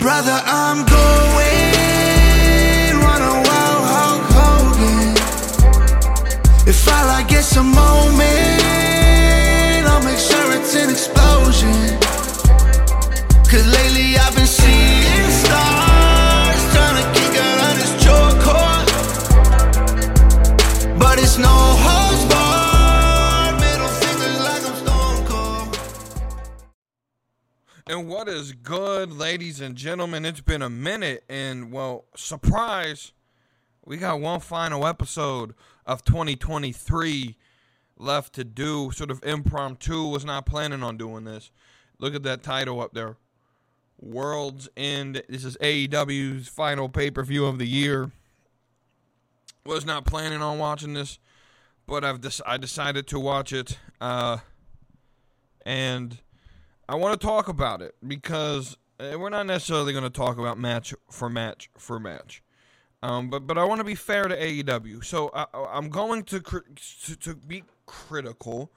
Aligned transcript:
Brother, 0.00 0.40
I'm 0.46 0.78
going 0.86 0.96
run 3.04 3.20
a 3.20 3.34
wild 3.46 3.84
Hulk 3.92 4.22
Hogan. 4.32 5.12
If 6.66 6.88
I 6.88 7.04
like 7.04 7.28
get 7.28 7.44
some 7.44 7.66
moment, 7.66 8.24
I'll 9.86 10.02
make 10.02 10.18
sure 10.18 10.56
it's 10.56 10.74
an 10.74 10.88
explosion. 10.88 11.98
Cause 13.44 13.66
lately 13.66 14.16
I've 14.16 14.34
been 14.34 14.46
seeing 14.46 15.30
stars 15.44 16.62
trying 16.72 16.96
to 16.96 17.04
kick 17.12 17.36
out 17.38 17.60
on 17.68 17.76
this 17.76 17.92
chokehold. 18.02 18.88
But 20.98 21.18
it's 21.18 21.36
no 21.36 21.48
holds 21.48 21.99
And 27.90 28.06
what 28.06 28.28
is 28.28 28.52
good, 28.52 29.10
ladies 29.10 29.60
and 29.60 29.74
gentlemen? 29.74 30.24
It's 30.24 30.40
been 30.40 30.62
a 30.62 30.70
minute, 30.70 31.24
and 31.28 31.72
well, 31.72 32.04
surprise, 32.14 33.10
we 33.84 33.96
got 33.96 34.20
one 34.20 34.38
final 34.38 34.86
episode 34.86 35.54
of 35.84 36.04
2023 36.04 37.36
left 37.96 38.32
to 38.34 38.44
do. 38.44 38.92
Sort 38.92 39.10
of 39.10 39.20
impromptu. 39.24 40.04
Was 40.04 40.24
not 40.24 40.46
planning 40.46 40.84
on 40.84 40.98
doing 40.98 41.24
this. 41.24 41.50
Look 41.98 42.14
at 42.14 42.22
that 42.22 42.44
title 42.44 42.80
up 42.80 42.94
there. 42.94 43.16
World's 43.98 44.68
End. 44.76 45.24
This 45.28 45.44
is 45.44 45.56
AEW's 45.56 46.46
final 46.46 46.88
pay 46.88 47.10
per 47.10 47.24
view 47.24 47.44
of 47.44 47.58
the 47.58 47.66
year. 47.66 48.12
Was 49.66 49.84
not 49.84 50.04
planning 50.04 50.42
on 50.42 50.60
watching 50.60 50.94
this, 50.94 51.18
but 51.88 52.04
I've 52.04 52.20
dec- 52.20 52.40
I 52.46 52.56
decided 52.56 53.08
to 53.08 53.18
watch 53.18 53.52
it. 53.52 53.80
Uh, 54.00 54.36
and 55.66 56.20
I 56.90 56.96
want 56.96 57.20
to 57.20 57.24
talk 57.24 57.46
about 57.46 57.82
it 57.82 57.94
because 58.04 58.76
uh, 58.98 59.16
we're 59.16 59.28
not 59.28 59.46
necessarily 59.46 59.92
going 59.92 60.02
to 60.02 60.10
talk 60.10 60.38
about 60.38 60.58
match 60.58 60.92
for 61.08 61.30
match 61.30 61.70
for 61.78 62.00
match. 62.00 62.42
Um, 63.00 63.30
but 63.30 63.46
but 63.46 63.56
I 63.56 63.62
want 63.62 63.78
to 63.78 63.84
be 63.84 63.94
fair 63.94 64.26
to 64.26 64.36
AEW, 64.36 65.04
so 65.04 65.30
I, 65.32 65.46
I'm 65.54 65.88
going 65.88 66.24
to, 66.24 66.40
to 66.40 67.16
to 67.16 67.34
be 67.36 67.62
critical, 67.86 68.72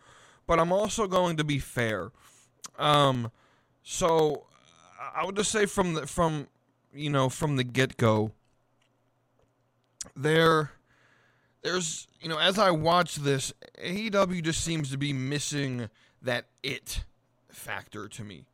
but 0.46 0.60
I'm 0.60 0.72
also 0.72 1.08
going 1.08 1.38
to 1.38 1.44
be 1.44 1.58
fair. 1.58 2.12
Um, 2.78 3.32
so 3.82 4.46
I 5.16 5.26
would 5.26 5.36
just 5.36 5.52
say 5.52 5.66
from 5.66 5.96
the 5.96 6.06
from 6.06 6.50
you 6.94 7.09
know 7.09 7.30
from 7.30 7.56
the 7.56 7.64
get 7.64 7.98
go, 7.98 8.32
there 10.16 10.74
there's 11.64 12.08
you 12.22 12.30
know 12.30 12.38
as 12.38 12.59
I 12.59 12.70
watch 12.70 13.16
this, 13.16 13.52
AEW 13.84 14.44
just 14.44 14.64
seems 14.64 14.92
to 14.92 15.00
be 15.00 15.14
missing 15.14 15.90
that 16.22 16.46
it 16.62 17.06
factor 17.54 18.08
to 18.08 18.23
me. 18.23 18.46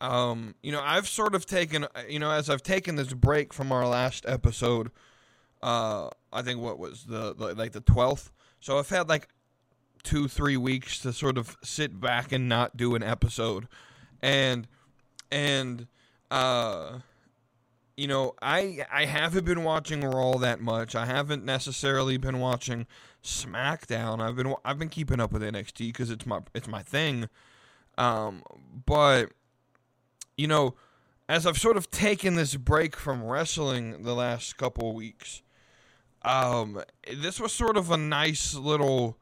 Um, 0.00 0.54
you 0.62 0.72
know, 0.72 0.80
I've 0.82 1.06
sort 1.06 1.34
of 1.34 1.44
taken, 1.44 1.86
you 2.08 2.18
know, 2.18 2.30
as 2.30 2.48
I've 2.48 2.62
taken 2.62 2.96
this 2.96 3.12
break 3.12 3.52
from 3.52 3.70
our 3.70 3.86
last 3.86 4.24
episode, 4.26 4.90
uh, 5.62 6.08
I 6.32 6.42
think 6.42 6.60
what 6.60 6.78
was 6.78 7.04
the, 7.04 7.34
the 7.34 7.54
like 7.54 7.72
the 7.72 7.80
twelfth. 7.80 8.32
So 8.60 8.78
I've 8.78 8.88
had 8.88 9.08
like 9.08 9.28
two, 10.02 10.28
three 10.28 10.56
weeks 10.56 10.98
to 11.00 11.12
sort 11.12 11.36
of 11.36 11.56
sit 11.62 12.00
back 12.00 12.32
and 12.32 12.48
not 12.48 12.76
do 12.76 12.94
an 12.94 13.02
episode, 13.02 13.68
and 14.22 14.66
and 15.30 15.86
uh, 16.30 17.00
you 17.96 18.06
know, 18.06 18.34
I 18.40 18.86
I 18.90 19.04
haven't 19.04 19.44
been 19.44 19.64
watching 19.64 20.00
Raw 20.00 20.38
that 20.38 20.60
much. 20.60 20.94
I 20.94 21.04
haven't 21.04 21.44
necessarily 21.44 22.16
been 22.16 22.40
watching 22.40 22.86
SmackDown. 23.22 24.20
I've 24.22 24.36
been 24.36 24.54
I've 24.64 24.78
been 24.78 24.88
keeping 24.88 25.20
up 25.20 25.32
with 25.32 25.42
NXT 25.42 25.88
because 25.88 26.10
it's 26.10 26.24
my 26.24 26.40
it's 26.54 26.68
my 26.68 26.82
thing. 26.82 27.28
Um, 28.00 28.42
but 28.86 29.30
you 30.38 30.48
know, 30.48 30.74
as 31.28 31.46
I've 31.46 31.58
sort 31.58 31.76
of 31.76 31.90
taken 31.90 32.34
this 32.34 32.56
break 32.56 32.96
from 32.96 33.22
wrestling 33.22 34.04
the 34.04 34.14
last 34.14 34.56
couple 34.56 34.94
weeks, 34.94 35.42
um, 36.22 36.82
this 37.12 37.38
was 37.38 37.52
sort 37.52 37.76
of 37.76 37.90
a 37.90 37.98
nice 37.98 38.54
little 38.54 39.18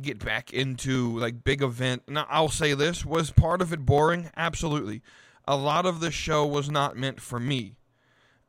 get 0.00 0.24
back 0.24 0.52
into 0.52 1.18
like 1.18 1.42
big 1.42 1.60
event. 1.60 2.04
Now, 2.08 2.26
I'll 2.30 2.48
say 2.48 2.72
this 2.72 3.04
was 3.04 3.32
part 3.32 3.60
of 3.60 3.72
it 3.72 3.84
boring. 3.84 4.30
Absolutely, 4.36 5.02
a 5.48 5.56
lot 5.56 5.84
of 5.84 5.98
the 5.98 6.12
show 6.12 6.46
was 6.46 6.70
not 6.70 6.96
meant 6.96 7.20
for 7.20 7.40
me. 7.40 7.74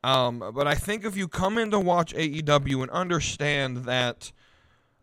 Um, 0.04 0.52
but 0.54 0.68
I 0.68 0.76
think 0.76 1.04
if 1.04 1.18
you 1.18 1.28
come 1.28 1.58
in 1.58 1.72
to 1.72 1.80
watch 1.80 2.14
AEW 2.14 2.84
and 2.84 2.92
understand 2.92 3.86
that 3.86 4.32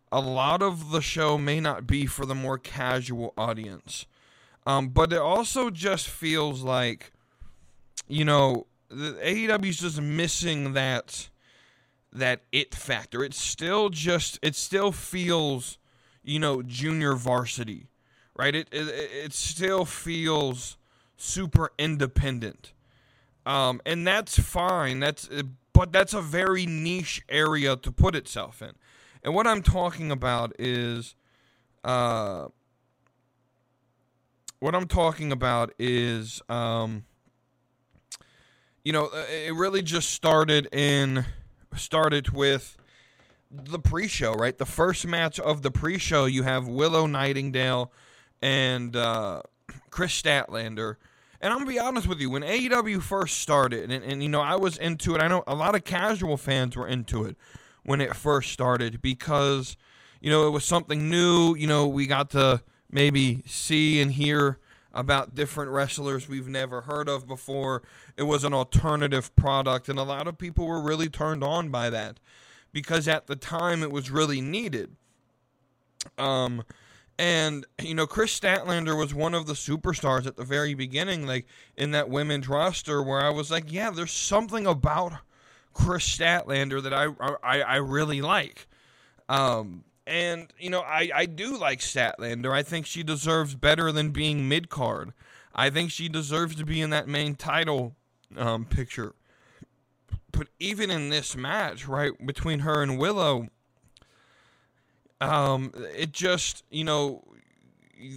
a 0.09 0.21
lot 0.21 0.61
of 0.61 0.91
the 0.91 1.01
show 1.01 1.37
may 1.37 1.59
not 1.59 1.85
be 1.85 2.05
for 2.05 2.25
the 2.25 2.35
more 2.35 2.57
casual 2.57 3.33
audience. 3.37 4.05
Um, 4.65 4.89
but 4.89 5.11
it 5.11 5.19
also 5.19 5.69
just 5.69 6.07
feels 6.07 6.61
like, 6.63 7.11
you 8.07 8.23
know, 8.25 8.67
the 8.89 9.17
AEW's 9.23 9.79
just 9.79 10.01
missing 10.01 10.73
that 10.73 11.29
that 12.11 12.41
it 12.51 12.75
factor. 12.75 13.23
It 13.23 13.33
still 13.33 13.89
just 13.89 14.39
it 14.41 14.55
still 14.55 14.91
feels, 14.91 15.77
you 16.23 16.39
know, 16.39 16.61
junior 16.61 17.15
varsity, 17.15 17.87
right? 18.35 18.55
It 18.55 18.67
it, 18.71 18.87
it 18.87 19.33
still 19.33 19.85
feels 19.85 20.77
super 21.17 21.71
independent, 21.77 22.73
um, 23.45 23.81
and 23.85 24.05
that's 24.05 24.39
fine. 24.39 24.99
That's 24.99 25.27
but 25.73 25.91
that's 25.91 26.13
a 26.13 26.21
very 26.21 26.65
niche 26.65 27.23
area 27.27 27.75
to 27.75 27.91
put 27.91 28.15
itself 28.15 28.61
in. 28.61 28.73
And 29.23 29.33
what 29.33 29.47
I'm 29.47 29.63
talking 29.63 30.11
about 30.11 30.53
is, 30.59 31.15
uh, 31.83 32.47
what 34.63 34.73
I'm 34.73 34.87
talking 34.87 35.33
about 35.33 35.73
is, 35.77 36.41
um, 36.47 37.03
you 38.85 38.93
know, 38.93 39.07
uh, 39.07 39.25
it 39.29 39.53
really 39.53 39.81
just 39.81 40.11
started 40.11 40.73
in, 40.73 41.25
started 41.75 42.29
with 42.29 42.77
the 43.51 43.77
pre-show, 43.77 44.31
right? 44.31 44.57
The 44.57 44.65
first 44.65 45.05
match 45.05 45.37
of 45.37 45.63
the 45.63 45.69
pre-show, 45.69 46.23
you 46.27 46.43
have 46.43 46.65
Willow 46.65 47.07
Nightingale 47.07 47.91
and 48.41 48.95
uh, 48.95 49.41
Kris 49.89 50.13
Statlander. 50.21 50.95
And 51.41 51.51
I'm 51.51 51.59
gonna 51.59 51.69
be 51.69 51.79
honest 51.79 52.07
with 52.07 52.21
you, 52.21 52.29
when 52.29 52.43
AEW 52.43 53.01
first 53.01 53.39
started, 53.39 53.91
and, 53.91 54.01
and 54.01 54.23
you 54.23 54.29
know, 54.29 54.39
I 54.39 54.55
was 54.55 54.77
into 54.77 55.13
it. 55.13 55.21
I 55.21 55.27
know 55.27 55.43
a 55.45 55.55
lot 55.55 55.75
of 55.75 55.83
casual 55.83 56.37
fans 56.37 56.77
were 56.77 56.87
into 56.87 57.25
it 57.25 57.35
when 57.83 57.99
it 57.99 58.15
first 58.15 58.53
started 58.53 59.01
because 59.01 59.75
you 60.21 60.29
know 60.29 60.47
it 60.47 60.51
was 60.51 60.63
something 60.63 61.09
new 61.09 61.53
you 61.53 61.67
know 61.67 61.85
we 61.85 62.07
got 62.07 62.29
to 62.29 62.61
maybe 62.93 63.43
see 63.45 63.99
and 63.99 64.13
hear 64.13 64.59
about 64.93 65.33
different 65.33 65.71
wrestlers 65.71 66.29
we've 66.29 66.47
never 66.47 66.81
heard 66.81 67.09
of 67.09 67.27
before 67.27 67.81
it 68.15 68.23
was 68.23 68.43
an 68.43 68.53
alternative 68.53 69.35
product 69.35 69.89
and 69.89 69.97
a 69.97 70.03
lot 70.03 70.27
of 70.27 70.37
people 70.37 70.67
were 70.67 70.81
really 70.81 71.09
turned 71.09 71.43
on 71.43 71.69
by 71.69 71.89
that 71.89 72.19
because 72.71 73.07
at 73.07 73.27
the 73.27 73.35
time 73.35 73.81
it 73.81 73.91
was 73.91 74.11
really 74.11 74.39
needed 74.39 74.95
um 76.17 76.63
and 77.17 77.65
you 77.81 77.93
know 77.93 78.07
Kris 78.07 78.39
Statlander 78.39 78.97
was 78.97 79.13
one 79.13 79.33
of 79.33 79.45
the 79.45 79.53
superstars 79.53 80.25
at 80.25 80.35
the 80.35 80.43
very 80.43 80.73
beginning 80.73 81.25
like 81.25 81.45
in 81.77 81.91
that 81.91 82.09
women's 82.09 82.47
roster 82.47 83.01
where 83.01 83.21
I 83.21 83.29
was 83.29 83.49
like 83.49 83.71
yeah 83.71 83.89
there's 83.89 84.11
something 84.11 84.67
about 84.67 85.13
Kris 85.73 86.05
Statlander 86.17 86.81
that 86.81 86.93
I 86.93 87.07
I, 87.43 87.61
I 87.61 87.75
really 87.77 88.21
like. 88.21 88.67
Um, 89.29 89.83
and 90.05 90.51
you 90.57 90.69
know 90.69 90.81
I, 90.81 91.09
I 91.13 91.25
do 91.25 91.57
like 91.57 91.79
Statlander. 91.79 92.51
I 92.51 92.63
think 92.63 92.85
she 92.85 93.03
deserves 93.03 93.55
better 93.55 93.91
than 93.91 94.11
being 94.11 94.47
mid 94.47 94.69
card. 94.69 95.13
I 95.55 95.69
think 95.69 95.91
she 95.91 96.09
deserves 96.09 96.55
to 96.55 96.65
be 96.65 96.81
in 96.81 96.89
that 96.89 97.07
main 97.07 97.35
title 97.35 97.95
um, 98.37 98.65
picture. 98.65 99.13
But 100.31 100.47
even 100.59 100.89
in 100.89 101.09
this 101.09 101.35
match, 101.35 101.87
right 101.87 102.11
between 102.25 102.59
her 102.59 102.81
and 102.81 102.97
Willow, 102.97 103.49
um, 105.21 105.71
it 105.95 106.11
just 106.11 106.63
you 106.69 106.83
know 106.83 107.23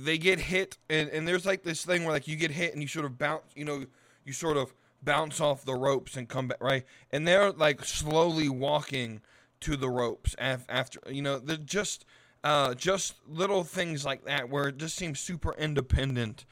they 0.03 0.19
get 0.19 0.41
hit, 0.41 0.79
and, 0.89 1.09
and 1.11 1.29
there's 1.29 1.47
like 1.47 1.63
this 1.63 1.85
thing 1.85 2.05
where 2.05 2.13
like 2.13 2.27
you 2.27 2.37
get 2.37 2.51
hit 2.51 2.73
and 2.73 2.83
you 2.83 2.89
sort 2.89 3.05
of 3.05 3.19
bounce, 3.19 3.45
you 3.55 3.65
know, 3.65 3.85
you 4.25 4.33
sort 4.33 4.57
of 4.57 4.73
bounce 5.03 5.41
off 5.41 5.65
the 5.65 5.75
ropes 5.75 6.17
and 6.17 6.29
come 6.29 6.49
back 6.49 6.61
right 6.61 6.85
and 7.11 7.29
they're 7.29 7.53
like 7.53 7.85
slowly 7.85 8.49
walking 8.49 9.21
to 9.61 9.77
the 9.77 9.89
ropes 9.89 10.35
after 10.39 11.01
you 11.09 11.23
know 11.23 11.39
they're 11.39 11.57
just 11.57 12.05
uh 12.45 12.75
just 12.75 13.15
little 13.29 13.65
things 13.65 14.05
like 14.05 14.25
that 14.25 14.51
where 14.51 14.69
it 14.69 14.79
just 14.79 14.97
seems 14.97 15.19
super 15.19 15.55
independent 15.55 16.45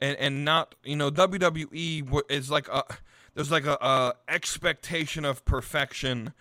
and 0.00 0.16
and 0.18 0.44
not 0.44 0.74
you 0.84 0.96
know 0.96 1.10
WWE 1.10 2.22
is 2.30 2.50
like 2.50 2.68
a 2.68 2.84
there's 3.34 3.50
like 3.50 3.66
a, 3.66 3.78
a 3.80 4.14
expectation 4.28 5.24
of 5.24 5.44
perfection 5.44 6.32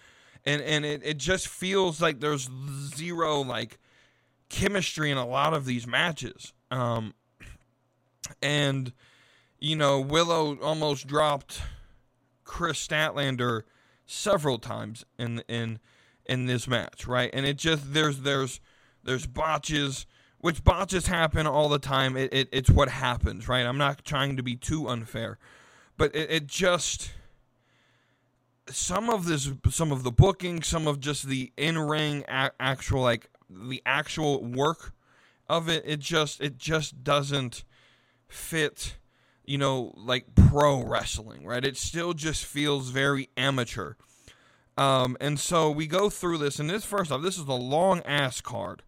and 0.45 0.61
and 0.61 0.85
it, 0.85 1.01
it 1.03 1.17
just 1.17 1.47
feels 1.47 2.01
like 2.01 2.19
there's 2.19 2.49
zero 2.95 3.41
like 3.41 3.79
chemistry 4.49 5.09
in 5.09 5.17
a 5.17 5.27
lot 5.27 5.53
of 5.53 5.65
these 5.65 5.87
matches 5.87 6.53
um 6.69 7.13
and 8.41 8.93
you 9.61 9.75
know, 9.75 9.99
Willow 9.99 10.57
almost 10.59 11.07
dropped 11.07 11.61
Kris 12.43 12.85
Statlander 12.85 13.61
several 14.05 14.57
times 14.57 15.05
in 15.17 15.43
in 15.47 15.79
in 16.25 16.45
this 16.45 16.67
match, 16.67 17.07
right? 17.07 17.29
And 17.33 17.45
it 17.45 17.57
just 17.57 17.93
there's 17.93 18.21
there's 18.21 18.59
there's 19.03 19.25
botches, 19.25 20.05
which 20.39 20.63
botches 20.63 21.07
happen 21.07 21.47
all 21.47 21.69
the 21.69 21.79
time. 21.79 22.17
It, 22.17 22.33
it 22.33 22.49
it's 22.51 22.69
what 22.69 22.89
happens, 22.89 23.47
right? 23.47 23.65
I'm 23.65 23.77
not 23.77 24.03
trying 24.05 24.37
to 24.37 24.43
be 24.43 24.55
too 24.55 24.87
unfair, 24.87 25.37
but 25.97 26.15
it, 26.15 26.31
it 26.31 26.47
just 26.47 27.11
some 28.69 29.09
of 29.09 29.25
this 29.25 29.49
some 29.69 29.91
of 29.91 30.03
the 30.03 30.11
booking 30.11 30.61
some 30.61 30.87
of 30.87 30.99
just 30.99 31.27
the 31.27 31.51
in-ring 31.57 32.23
a- 32.27 32.51
actual 32.59 33.01
like 33.01 33.29
the 33.49 33.81
actual 33.85 34.43
work 34.43 34.93
of 35.49 35.67
it 35.67 35.83
it 35.85 35.99
just 35.99 36.41
it 36.41 36.57
just 36.57 37.03
doesn't 37.03 37.63
fit 38.27 38.95
you 39.45 39.57
know 39.57 39.93
like 39.97 40.25
pro 40.35 40.83
wrestling 40.83 41.45
right 41.45 41.65
it 41.65 41.75
still 41.75 42.13
just 42.13 42.45
feels 42.45 42.89
very 42.89 43.29
amateur 43.35 43.93
um 44.81 45.17
and 45.19 45.39
so 45.39 45.69
we 45.69 45.87
go 45.87 46.09
through 46.09 46.37
this 46.37 46.59
and 46.59 46.69
this 46.69 46.85
first 46.85 47.11
off 47.11 47.21
this 47.21 47.37
is 47.37 47.47
a 47.47 47.53
long 47.53 48.01
ass 48.01 48.41
card 48.41 48.83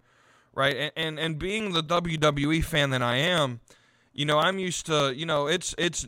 right 0.53 0.75
and 0.75 0.91
and, 0.95 1.19
and 1.19 1.39
being 1.39 1.73
the 1.73 1.83
WWE 1.83 2.63
fan 2.63 2.89
that 2.91 3.01
I 3.01 3.17
am 3.17 3.59
you 4.13 4.25
know 4.25 4.39
I'm 4.39 4.59
used 4.59 4.85
to 4.87 5.13
you 5.15 5.25
know 5.25 5.47
it's 5.47 5.75
it's 5.77 6.07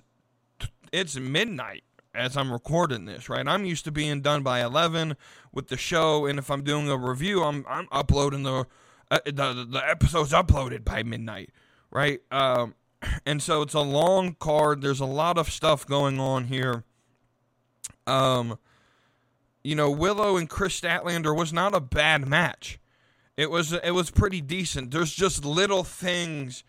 it's 0.92 1.18
midnight 1.18 1.84
as 2.16 2.38
I'm 2.38 2.52
recording 2.52 3.06
this, 3.06 3.30
right? 3.30 3.46
I'm 3.48 3.66
used 3.66 3.84
to 3.86 3.92
being 3.92 4.22
done 4.22 4.42
by 4.42 4.64
11 4.64 5.16
with 5.52 5.68
the 5.68 5.78
show, 5.78 6.26
and 6.26 6.40
if 6.40 6.50
I'm 6.50 6.64
doing 6.64 6.90
a 6.90 6.98
review, 6.98 7.44
I'm 7.44 7.66
I'm 7.68 7.88
uploading 7.92 8.44
the 8.44 8.66
uh, 9.12 9.20
the, 9.26 9.68
the 9.70 9.82
episode's 9.88 10.32
uploaded 10.32 10.84
by 10.84 11.04
midnight, 11.04 11.52
right? 11.92 12.22
Um, 12.32 12.76
and 13.26 13.42
so 13.42 13.62
it's 13.62 13.74
a 13.74 13.82
long 13.82 14.36
card. 14.40 14.82
There's 14.82 15.00
a 15.00 15.06
lot 15.06 15.38
of 15.38 15.50
stuff 15.50 15.86
going 15.86 16.20
on 16.20 16.46
here. 16.46 16.84
Um, 18.08 18.58
you 19.66 19.74
know, 19.74 19.90
Willow 19.90 20.38
and 20.38 20.48
Kris 20.48 20.80
Statlander 20.80 21.36
was 21.36 21.52
not 21.52 21.74
a 21.74 21.80
bad 21.80 22.28
match. 22.28 22.80
It 23.36 23.50
was 23.50 23.74
it 23.74 23.92
was 23.96 24.12
pretty 24.12 24.40
decent. 24.40 24.92
There's 24.92 25.14
just 25.14 25.44
little 25.44 25.84
things 25.84 26.64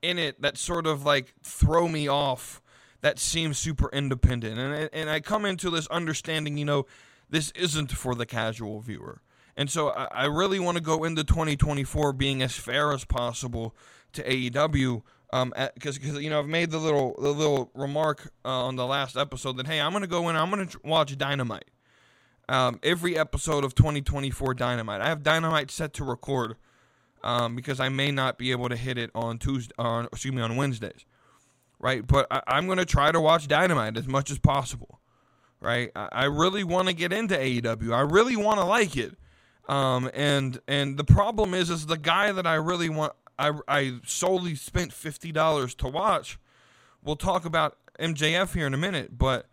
in 0.00 0.18
it 0.18 0.40
that 0.40 0.56
sort 0.56 0.86
of 0.86 1.04
like 1.04 1.34
throw 1.42 1.86
me 1.88 2.08
off 2.08 2.62
that 3.02 3.18
seems 3.18 3.58
super 3.58 3.90
independent. 3.92 4.58
And 4.58 4.88
and 4.94 5.10
I 5.10 5.20
come 5.20 5.44
into 5.44 5.68
this 5.68 5.86
understanding, 5.88 6.56
you 6.56 6.64
know, 6.64 6.86
this 7.28 7.50
isn't 7.50 7.92
for 7.92 8.14
the 8.14 8.24
casual 8.24 8.80
viewer. 8.80 9.20
And 9.54 9.70
so 9.70 9.90
I, 9.90 10.08
I 10.10 10.24
really 10.24 10.58
want 10.58 10.78
to 10.78 10.82
go 10.82 11.04
into 11.04 11.24
2024 11.24 12.14
being 12.14 12.40
as 12.40 12.56
fair 12.56 12.92
as 12.92 13.04
possible 13.04 13.76
to 14.14 14.22
AEW. 14.22 15.02
Um, 15.30 15.52
because 15.74 15.98
you 15.98 16.30
know 16.30 16.38
I've 16.38 16.46
made 16.46 16.70
the 16.70 16.78
little 16.78 17.14
the 17.20 17.28
little 17.28 17.70
remark 17.74 18.32
uh, 18.46 18.64
on 18.64 18.76
the 18.76 18.86
last 18.86 19.18
episode 19.18 19.58
that 19.58 19.66
hey 19.66 19.78
I'm 19.78 19.92
gonna 19.92 20.06
go 20.06 20.30
in 20.30 20.36
I'm 20.36 20.48
gonna 20.48 20.68
watch 20.82 21.18
Dynamite, 21.18 21.70
um, 22.48 22.78
every 22.82 23.16
episode 23.18 23.64
of 23.64 23.74
2024 23.74 24.54
Dynamite. 24.54 25.00
I 25.00 25.08
have 25.08 25.22
Dynamite 25.22 25.70
set 25.70 25.92
to 25.94 26.04
record, 26.04 26.56
um, 27.22 27.56
because 27.56 27.80
I 27.80 27.88
may 27.88 28.10
not 28.10 28.38
be 28.38 28.50
able 28.50 28.68
to 28.68 28.76
hit 28.76 28.98
it 28.98 29.10
on 29.14 29.38
Tuesday 29.38 29.74
on 29.78 30.06
excuse 30.06 30.34
me 30.34 30.42
on 30.42 30.56
Wednesdays 30.56 31.04
right? 31.78 32.06
But 32.06 32.26
I, 32.30 32.58
am 32.58 32.66
going 32.66 32.78
to 32.78 32.84
try 32.84 33.12
to 33.12 33.20
watch 33.20 33.48
Dynamite 33.48 33.96
as 33.96 34.06
much 34.06 34.30
as 34.30 34.38
possible, 34.38 35.00
right? 35.60 35.90
I, 35.94 36.08
I 36.12 36.24
really 36.24 36.64
want 36.64 36.88
to 36.88 36.94
get 36.94 37.12
into 37.12 37.36
AEW. 37.36 37.92
I 37.92 38.00
really 38.00 38.36
want 38.36 38.58
to 38.58 38.64
like 38.64 38.96
it. 38.96 39.14
Um, 39.68 40.10
and 40.14 40.60
and 40.66 40.96
the 40.96 41.04
problem 41.04 41.52
is, 41.52 41.68
is 41.68 41.86
the 41.86 41.98
guy 41.98 42.32
that 42.32 42.46
I 42.46 42.54
really 42.54 42.88
want, 42.88 43.12
I, 43.38 43.52
I 43.68 44.00
solely 44.06 44.54
spent 44.54 44.94
fifty 44.94 45.30
dollars 45.30 45.74
to 45.76 45.88
watch. 45.88 46.38
We'll 47.02 47.16
talk 47.16 47.44
about 47.44 47.76
MJF 48.00 48.54
here 48.54 48.66
in 48.66 48.72
a 48.72 48.78
minute, 48.78 49.18
but 49.18 49.46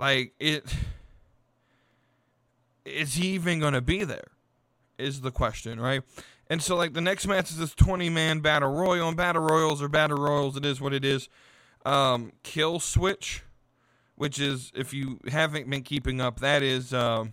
like 0.00 0.32
it, 0.40 0.64
is 2.84 3.14
he 3.14 3.28
even 3.28 3.60
going 3.60 3.74
to 3.74 3.80
be 3.80 4.04
there? 4.04 4.28
Is 4.98 5.22
the 5.22 5.30
question, 5.30 5.80
right? 5.80 6.02
And 6.48 6.62
so, 6.62 6.76
like, 6.76 6.92
the 6.92 7.00
next 7.00 7.26
match 7.26 7.50
is 7.50 7.58
this 7.58 7.74
20 7.74 8.10
man 8.10 8.40
battle 8.40 8.72
royal, 8.72 9.08
and 9.08 9.16
battle 9.16 9.42
royals 9.42 9.82
are 9.82 9.88
battle 9.88 10.18
royals, 10.18 10.56
it 10.56 10.64
is 10.64 10.80
what 10.80 10.92
it 10.92 11.04
is. 11.04 11.28
Um, 11.84 12.32
Kill 12.42 12.80
Switch, 12.80 13.42
which 14.14 14.38
is, 14.38 14.70
if 14.74 14.92
you 14.92 15.20
haven't 15.28 15.68
been 15.68 15.82
keeping 15.82 16.20
up, 16.20 16.40
that 16.40 16.62
is 16.62 16.92
uh, 16.92 17.24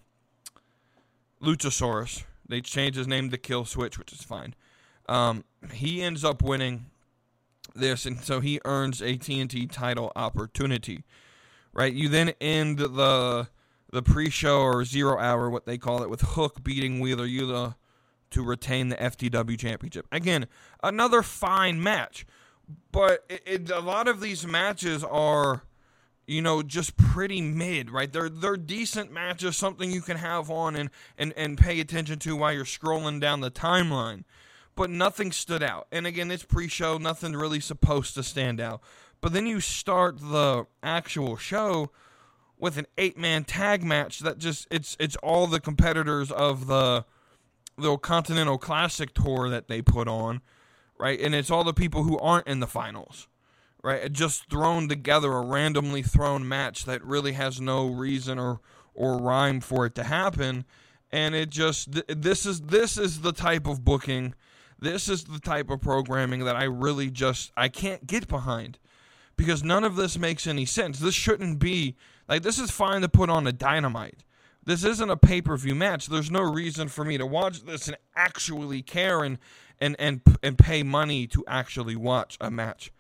Luchasaurus. 1.42 2.24
They 2.48 2.62
changed 2.62 2.98
his 2.98 3.08
name 3.08 3.30
to 3.30 3.38
Kill 3.38 3.66
Switch, 3.66 4.00
which 4.00 4.12
is 4.12 4.24
fine. 4.24 4.56
Um, 5.08 5.44
he 5.74 6.02
ends 6.02 6.24
up 6.24 6.42
winning 6.42 6.86
this, 7.76 8.06
and 8.06 8.20
so 8.22 8.40
he 8.40 8.60
earns 8.66 9.02
a 9.02 9.18
TNT 9.18 9.72
title 9.72 10.12
opportunity. 10.16 11.04
Right? 11.74 11.94
You 11.94 12.10
then 12.10 12.34
end 12.42 12.80
the 12.80 13.48
the 13.92 14.02
pre-show 14.02 14.62
or 14.62 14.84
zero 14.86 15.20
hour, 15.20 15.50
what 15.50 15.66
they 15.66 15.78
call 15.78 16.02
it, 16.02 16.10
with 16.10 16.22
Hook 16.22 16.64
beating 16.64 17.00
Wheeler 17.00 17.28
Yuta 17.28 17.76
to 18.32 18.42
retain 18.42 18.88
the 18.90 18.96
FTW 18.96 19.60
championship. 19.60 20.08
Again, 20.12 20.48
another 20.82 21.22
fine 21.22 21.82
match, 21.84 22.26
but 22.92 23.26
it, 23.30 23.42
it, 23.46 23.70
a 23.70 23.80
lot 23.80 24.08
of 24.08 24.22
these 24.22 24.48
matches 24.48 25.04
are, 25.04 25.64
you 26.26 26.42
know, 26.42 26.64
just 26.64 26.96
pretty 26.96 27.42
mid, 27.42 27.92
right? 27.92 28.12
They're 28.12 28.30
they're 28.30 28.58
decent 28.58 29.12
matches, 29.12 29.58
something 29.58 29.92
you 29.92 30.02
can 30.02 30.18
have 30.18 30.50
on 30.50 30.76
and 30.78 30.90
and 31.18 31.34
and 31.36 31.58
pay 31.58 31.80
attention 31.82 32.20
to 32.20 32.36
while 32.38 32.54
you're 32.54 32.64
scrolling 32.64 33.20
down 33.20 33.42
the 33.42 33.52
timeline. 33.52 34.24
But 34.74 34.90
nothing 34.90 35.34
stood 35.34 35.62
out. 35.62 35.88
And 35.92 36.08
again, 36.08 36.32
it's 36.32 36.44
pre-show, 36.44 36.98
nothing 36.98 37.34
really 37.34 37.60
supposed 37.60 38.16
to 38.16 38.24
stand 38.24 38.62
out. 38.62 38.82
But 39.20 39.34
then 39.34 39.46
you 39.46 39.60
start 39.60 40.20
the 40.20 40.66
actual 40.82 41.36
show 41.36 41.92
with 42.62 42.78
an 42.78 42.86
eight-man 43.00 43.44
tag 43.44 43.84
match 43.84 44.20
that 44.20 44.38
just 44.38 44.68
it's 44.72 44.96
it's 45.00 45.18
all 45.18 45.48
the 45.48 45.60
competitors 45.60 46.32
of 46.32 46.68
the 46.68 47.04
little 47.76 47.98
Continental 47.98 48.60
Classic 48.60 49.14
tour 49.14 49.50
that 49.50 49.68
they 49.68 49.82
put 49.82 50.08
on, 50.08 50.42
right? 51.00 51.20
And 51.20 51.34
it's 51.34 51.50
all 51.50 51.64
the 51.64 51.74
people 51.74 52.04
who 52.04 52.20
aren't 52.20 52.48
in 52.48 52.60
the 52.60 52.68
finals, 52.68 53.28
right? 53.84 54.10
Just 54.14 54.48
thrown 54.50 54.88
together 54.88 55.34
a 55.34 55.42
randomly 55.42 56.04
thrown 56.04 56.48
match 56.48 56.86
that 56.86 57.04
really 57.04 57.32
has 57.34 57.60
no 57.60 57.88
reason 57.88 58.38
or 58.38 58.62
or 58.94 59.18
rhyme 59.18 59.60
for 59.60 59.88
it 59.88 59.96
to 59.96 60.04
happen, 60.04 60.64
and 61.12 61.34
it 61.34 61.50
just 61.50 61.94
th- 61.94 62.06
this 62.08 62.46
is 62.46 62.62
this 62.62 62.96
is 62.96 63.22
the 63.22 63.34
type 63.34 63.66
of 63.66 63.84
booking, 63.84 64.36
this 64.80 65.10
is 65.10 65.24
the 65.24 65.40
type 65.40 65.72
of 65.72 65.82
programming 65.82 66.46
that 66.46 66.56
I 66.56 66.66
really 66.66 67.10
just 67.10 67.52
I 67.58 67.70
can't 67.70 68.06
get 68.06 68.28
behind 68.28 68.78
because 69.42 69.64
none 69.64 69.84
of 69.84 69.96
this 69.96 70.18
makes 70.18 70.48
any 70.48 70.66
sense. 70.66 71.00
This 71.00 71.16
shouldn't 71.16 71.60
be 71.60 71.96
like 72.28 72.44
this 72.44 72.60
is 72.60 72.72
fine 72.72 73.02
to 73.02 73.10
put 73.10 73.30
on 73.30 73.48
a 73.48 73.52
dynamite 73.52 74.24
this 74.66 74.84
isn't 74.84 75.10
a 75.10 75.18
pay 75.18 75.42
per 75.42 75.58
view 75.58 75.76
match. 75.76 76.08
There's 76.08 76.32
no 76.32 76.42
reason 76.42 76.88
for 76.88 77.04
me 77.04 77.18
to 77.18 77.26
watch 77.26 77.64
this 77.64 77.88
and 77.88 77.98
actually 78.16 78.82
care 78.82 79.24
and, 79.24 79.40
and, 79.80 79.96
and, 80.00 80.22
and 80.44 80.58
pay 80.58 80.84
money 80.84 81.28
to 81.28 81.44
actually 81.48 81.96
watch 81.96 82.38
a 82.40 82.52
match 82.52 82.92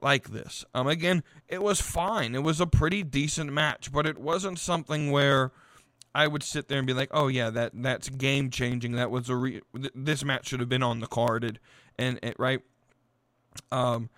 like 0.00 0.30
this. 0.30 0.64
Um, 0.74 0.86
again, 0.86 1.22
it 1.48 1.62
was 1.62 1.80
fine. 1.80 2.34
It 2.34 2.42
was 2.42 2.60
a 2.60 2.66
pretty 2.66 3.02
decent 3.02 3.52
match, 3.52 3.92
but 3.92 4.06
it 4.06 4.18
wasn't 4.18 4.58
something 4.58 5.10
where 5.10 5.52
I 6.14 6.26
would 6.26 6.42
sit 6.42 6.68
there 6.68 6.78
and 6.78 6.86
be 6.86 6.92
like, 6.92 7.10
"Oh 7.12 7.28
yeah, 7.28 7.50
that 7.50 7.72
that's 7.74 8.08
game 8.08 8.50
changing. 8.50 8.92
That 8.92 9.10
was 9.10 9.28
a 9.30 9.36
re- 9.36 9.62
this 9.94 10.24
match 10.24 10.48
should 10.48 10.60
have 10.60 10.68
been 10.68 10.82
on 10.82 11.00
the 11.00 11.06
card." 11.06 11.44
And, 11.44 11.58
and, 11.98 12.18
and 12.22 12.34
right, 12.38 12.60
um, 13.70 14.10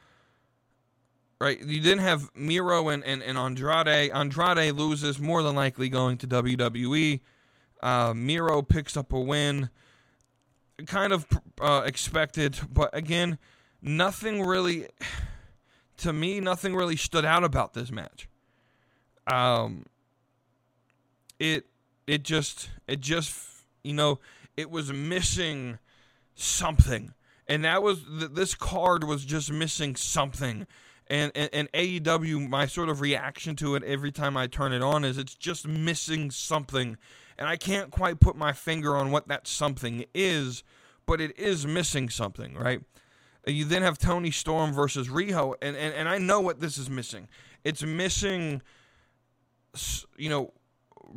right? 1.45 1.61
You 1.61 1.81
didn't 1.81 2.01
have 2.01 2.31
Miro 2.35 2.89
and, 2.89 3.05
and, 3.05 3.23
and 3.23 3.37
Andrade. 3.37 4.11
Andrade 4.11 4.75
loses, 4.75 5.21
more 5.21 5.43
than 5.43 5.55
likely 5.55 5.91
going 5.91 6.17
to 6.19 6.27
WWE. 6.27 7.21
Uh, 7.83 8.15
Miro 8.17 8.63
picks 8.63 8.97
up 8.97 9.13
a 9.13 9.21
win. 9.21 9.69
Kind 10.87 11.13
of 11.13 11.27
uh, 11.61 11.83
expected, 11.85 12.59
but 12.73 12.97
again, 12.97 13.39
nothing 13.83 14.43
really, 14.43 14.89
to 15.99 16.13
me, 16.13 16.41
nothing 16.41 16.75
really 16.75 16.97
stood 16.97 17.27
out 17.27 17.45
about 17.45 17.75
this 17.75 17.93
match. 17.93 18.27
Um, 19.27 19.85
it 21.39 21.67
it 22.07 22.25
just 22.25 22.71
it 22.89 23.01
just 23.01 23.39
you 23.85 23.93
know 23.93 24.19
it 24.57 24.69
was 24.69 24.93
missing 24.93 25.79
something, 26.35 27.15
and 27.47 27.65
that 27.65 27.83
was 27.83 28.03
this 28.09 28.55
card 28.55 29.05
was 29.05 29.25
just 29.25 29.53
missing 29.53 29.95
something 29.95 30.67
and, 31.09 31.33
and, 31.35 31.51
and 31.53 31.73
AEW, 31.73 32.49
my 32.49 32.67
sort 32.67 32.89
of 32.89 33.01
reaction 33.01 33.57
to 33.57 33.75
it 33.75 33.83
every 33.83 34.11
time 34.11 34.37
I 34.37 34.47
turn 34.47 34.73
it 34.73 34.83
on 34.83 35.05
is 35.05 35.19
it's 35.19 35.35
just 35.35 35.67
missing 35.67 36.31
something. 36.31 36.97
And 37.39 37.49
I 37.49 37.57
can't 37.57 37.91
quite 37.91 38.21
put 38.21 38.37
my 38.37 38.53
finger 38.53 38.97
on 38.97 39.11
what 39.11 39.29
that 39.29 39.47
something 39.47 40.05
is, 40.15 40.63
but 41.07 41.21
it 41.21 41.39
is 41.39 41.67
missing 41.67 42.09
something, 42.09 42.55
right? 42.55 42.81
Uh, 43.47 43.51
you 43.51 43.65
then 43.65 43.83
have 43.83 43.99
Toni 43.99 44.31
Storm 44.31 44.73
versus 44.73 45.09
Riho, 45.09 45.55
and, 45.61 45.77
and, 45.77 45.95
and 45.95 46.09
I 46.09 46.19
know 46.19 46.41
what 46.41 46.61
this 46.61 46.79
is 46.79 46.89
missing. 46.89 47.29
It's 47.65 47.83
missing, 47.83 48.63
you 50.17 50.31
know, 50.31 50.53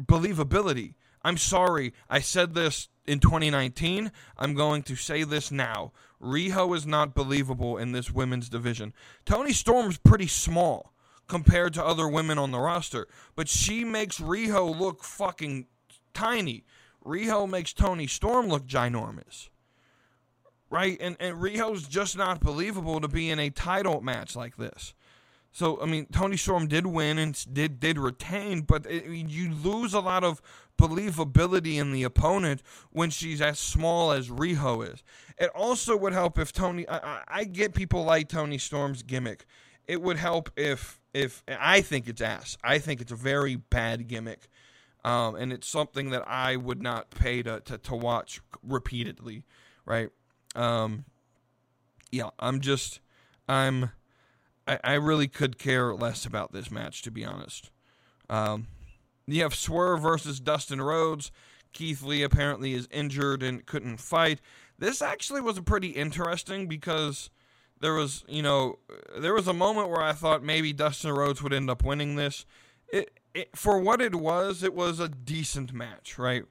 believability. 0.03 0.95
I'm 1.23 1.37
sorry, 1.37 1.93
I 2.09 2.19
said 2.19 2.53
this 2.53 2.89
in 3.07 3.19
2019. 3.19 4.11
I'm 4.37 4.53
going 4.53 4.83
to 4.83 4.95
say 4.95 5.23
this 5.23 5.51
now. 5.51 5.93
Riho 6.21 6.75
is 6.75 6.85
not 6.85 7.15
believable 7.15 7.77
in 7.77 7.93
this 7.93 8.11
women's 8.11 8.49
division. 8.49 8.93
Toni 9.25 9.53
Storm's 9.53 9.97
pretty 9.97 10.27
small 10.27 10.93
compared 11.27 11.73
to 11.73 11.83
other 11.83 12.07
women 12.07 12.37
on 12.37 12.51
the 12.51 12.59
roster, 12.59 13.07
but 13.35 13.47
she 13.47 13.83
makes 13.83 14.19
Riho 14.19 14.77
look 14.77 15.03
fucking 15.03 15.67
tiny. 16.13 16.65
Riho 17.05 17.49
makes 17.49 17.73
Toni 17.73 18.07
Storm 18.07 18.47
look 18.47 18.65
ginormous. 18.65 19.49
Right? 20.69 20.97
And 20.99 21.15
and 21.19 21.37
Riho's 21.37 21.87
just 21.87 22.17
not 22.17 22.41
believable 22.41 22.99
to 22.99 23.07
be 23.07 23.29
in 23.29 23.39
a 23.39 23.49
title 23.49 24.01
match 24.01 24.35
like 24.35 24.57
this. 24.57 24.93
So 25.57 25.81
I 25.81 25.87
mean, 25.87 26.05
Toni 26.11 26.37
Storm 26.37 26.67
did 26.67 26.85
win 26.85 27.17
and 27.17 27.35
did 27.51 27.79
did 27.79 27.97
retain, 27.97 28.61
but 28.61 28.85
it, 28.85 29.05
you 29.07 29.51
lose 29.51 29.95
a 29.95 29.99
lot 29.99 30.23
of 30.23 30.39
believability 30.77 31.77
in 31.77 31.91
the 31.91 32.03
opponent 32.03 32.61
when 32.91 33.09
she's 33.09 33.41
as 33.41 33.57
small 33.57 34.11
as 34.11 34.29
Riho 34.29 34.87
is. 34.93 35.01
It 35.39 35.49
also 35.55 35.97
would 35.97 36.13
help 36.13 36.37
if 36.37 36.53
Toni. 36.53 36.87
I, 36.87 37.23
I 37.27 37.43
get 37.45 37.73
people 37.73 38.03
like 38.03 38.29
Toni 38.29 38.59
Storm's 38.59 39.01
gimmick. 39.01 39.47
It 39.87 39.99
would 40.03 40.17
help 40.17 40.51
if 40.55 40.99
if 41.11 41.41
I 41.47 41.81
think 41.81 42.07
it's 42.07 42.21
ass. 42.21 42.55
I 42.63 42.77
think 42.77 43.01
it's 43.01 43.11
a 43.11 43.15
very 43.15 43.55
bad 43.55 44.07
gimmick, 44.07 44.49
um, 45.03 45.33
and 45.33 45.51
it's 45.51 45.67
something 45.67 46.11
that 46.11 46.23
I 46.27 46.55
would 46.55 46.83
not 46.83 47.09
pay 47.09 47.41
to 47.41 47.61
to, 47.61 47.79
to 47.79 47.95
watch 47.95 48.41
repeatedly. 48.61 49.43
Right? 49.87 50.09
Um, 50.55 51.05
yeah, 52.11 52.29
I'm 52.37 52.59
just 52.59 52.99
I'm 53.49 53.89
I, 54.67 54.79
I 54.83 54.93
really 54.93 55.27
could 55.27 55.57
care 55.57 55.93
less 55.93 56.25
about 56.25 56.51
this 56.51 56.69
match 56.69 57.01
to 57.03 57.11
be 57.11 57.25
honest. 57.25 57.71
Um, 58.29 58.67
you 59.25 59.43
have 59.43 59.55
Swerve 59.55 60.01
versus 60.01 60.39
Dustin 60.39 60.81
Rhodes. 60.81 61.31
Keith 61.73 62.01
Lee 62.01 62.23
apparently 62.23 62.73
is 62.73 62.87
injured 62.91 63.43
and 63.43 63.65
couldn't 63.65 63.97
fight. 63.97 64.39
This 64.79 65.01
actually 65.01 65.41
was 65.41 65.57
a 65.57 65.61
pretty 65.61 65.89
interesting 65.89 66.67
because 66.67 67.29
there 67.79 67.93
was, 67.93 68.23
you 68.27 68.41
know, 68.41 68.79
there 69.17 69.33
was 69.33 69.47
a 69.47 69.53
moment 69.53 69.89
where 69.89 70.01
I 70.01 70.13
thought 70.13 70.43
maybe 70.43 70.73
Dustin 70.73 71.11
Rhodes 71.11 71.41
would 71.43 71.53
end 71.53 71.69
up 71.69 71.83
winning 71.83 72.15
this. 72.15 72.45
It, 72.91 73.19
it 73.33 73.55
for 73.55 73.79
what 73.79 74.01
it 74.01 74.15
was, 74.15 74.63
it 74.63 74.73
was 74.73 74.99
a 74.99 75.09
decent 75.09 75.73
match, 75.73 76.17
right? 76.17 76.45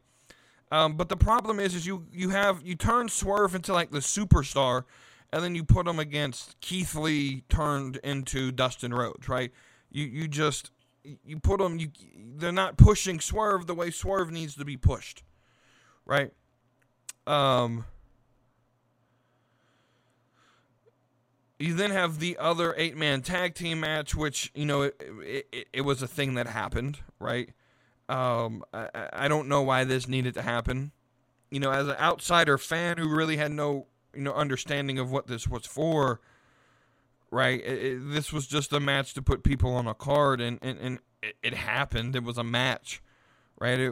Um, 0.70 0.96
but 0.96 1.08
the 1.08 1.16
problem 1.16 1.61
is, 1.61 1.75
is 1.75 1.87
you 1.87 2.06
you 2.12 2.30
have 2.30 2.62
you 2.62 2.75
turn 2.75 3.08
Swerve 3.08 3.54
into 3.54 3.73
like 3.73 3.90
the 3.90 4.00
superstar, 4.00 4.85
and 5.33 5.42
then 5.42 5.54
you 5.54 5.64
put 5.64 5.87
him 5.87 5.99
against 5.99 6.59
Keith 6.61 6.95
Lee 6.95 7.45
turned 7.49 7.97
into 7.97 8.52
Dustin 8.52 8.92
Rhodes, 8.92 9.28
right? 9.28 9.52
You 9.90 10.04
you 10.04 10.28
just 10.28 10.71
you 11.25 11.38
put 11.38 11.59
them 11.59 11.78
you 11.78 11.90
they're 12.37 12.52
not 12.52 12.76
pushing 12.76 13.21
Swerve 13.21 13.66
the 13.66 13.75
way 13.75 13.90
Swerve 13.90 14.30
needs 14.30 14.54
to 14.56 14.64
be 14.64 14.76
pushed. 14.76 15.23
Right? 16.04 16.33
Um 17.26 17.85
You 21.59 21.73
then 21.73 21.90
have 21.90 22.18
the 22.18 22.37
other 22.38 22.75
eight 22.76 22.97
man 22.97 23.23
tag 23.23 23.54
team 23.54 23.80
match, 23.80 24.14
which, 24.14 24.50
you 24.54 24.66
know, 24.66 24.83
it, 24.83 25.02
it, 25.52 25.68
it 25.73 25.80
was 25.83 26.02
a 26.02 26.06
thing 26.06 26.35
that 26.35 26.47
happened, 26.47 26.99
right? 27.18 27.49
Um, 28.11 28.62
I, 28.75 29.09
I 29.12 29.28
don't 29.28 29.49
know 29.49 29.62
why 29.62 29.85
this 29.85 30.06
needed 30.06 30.35
to 30.35 30.42
happen. 30.42 30.92
You 31.50 31.61
know, 31.61 31.71
as 31.71 31.88
an 31.88 31.97
outsider 31.99 32.59
fan 32.59 32.99
who 32.99 33.09
really 33.09 33.38
had 33.38 33.52
no, 33.52 33.87
you 34.16 34.23
know, 34.23 34.32
understanding 34.32 34.99
of 34.99 35.11
what 35.11 35.26
this 35.26 35.46
was 35.46 35.66
for, 35.66 36.20
right? 37.30 37.61
It, 37.61 37.85
it, 37.85 38.11
this 38.11 38.32
was 38.32 38.46
just 38.46 38.73
a 38.73 38.80
match 38.80 39.14
to 39.14 39.23
put 39.23 39.42
people 39.42 39.75
on 39.75 39.87
a 39.87 39.94
card, 39.94 40.40
and 40.40 40.58
and, 40.62 40.78
and 40.78 40.99
it, 41.23 41.37
it 41.42 41.54
happened. 41.54 42.16
It 42.16 42.25
was 42.25 42.38
a 42.38 42.44
match, 42.44 43.02
right? 43.58 43.90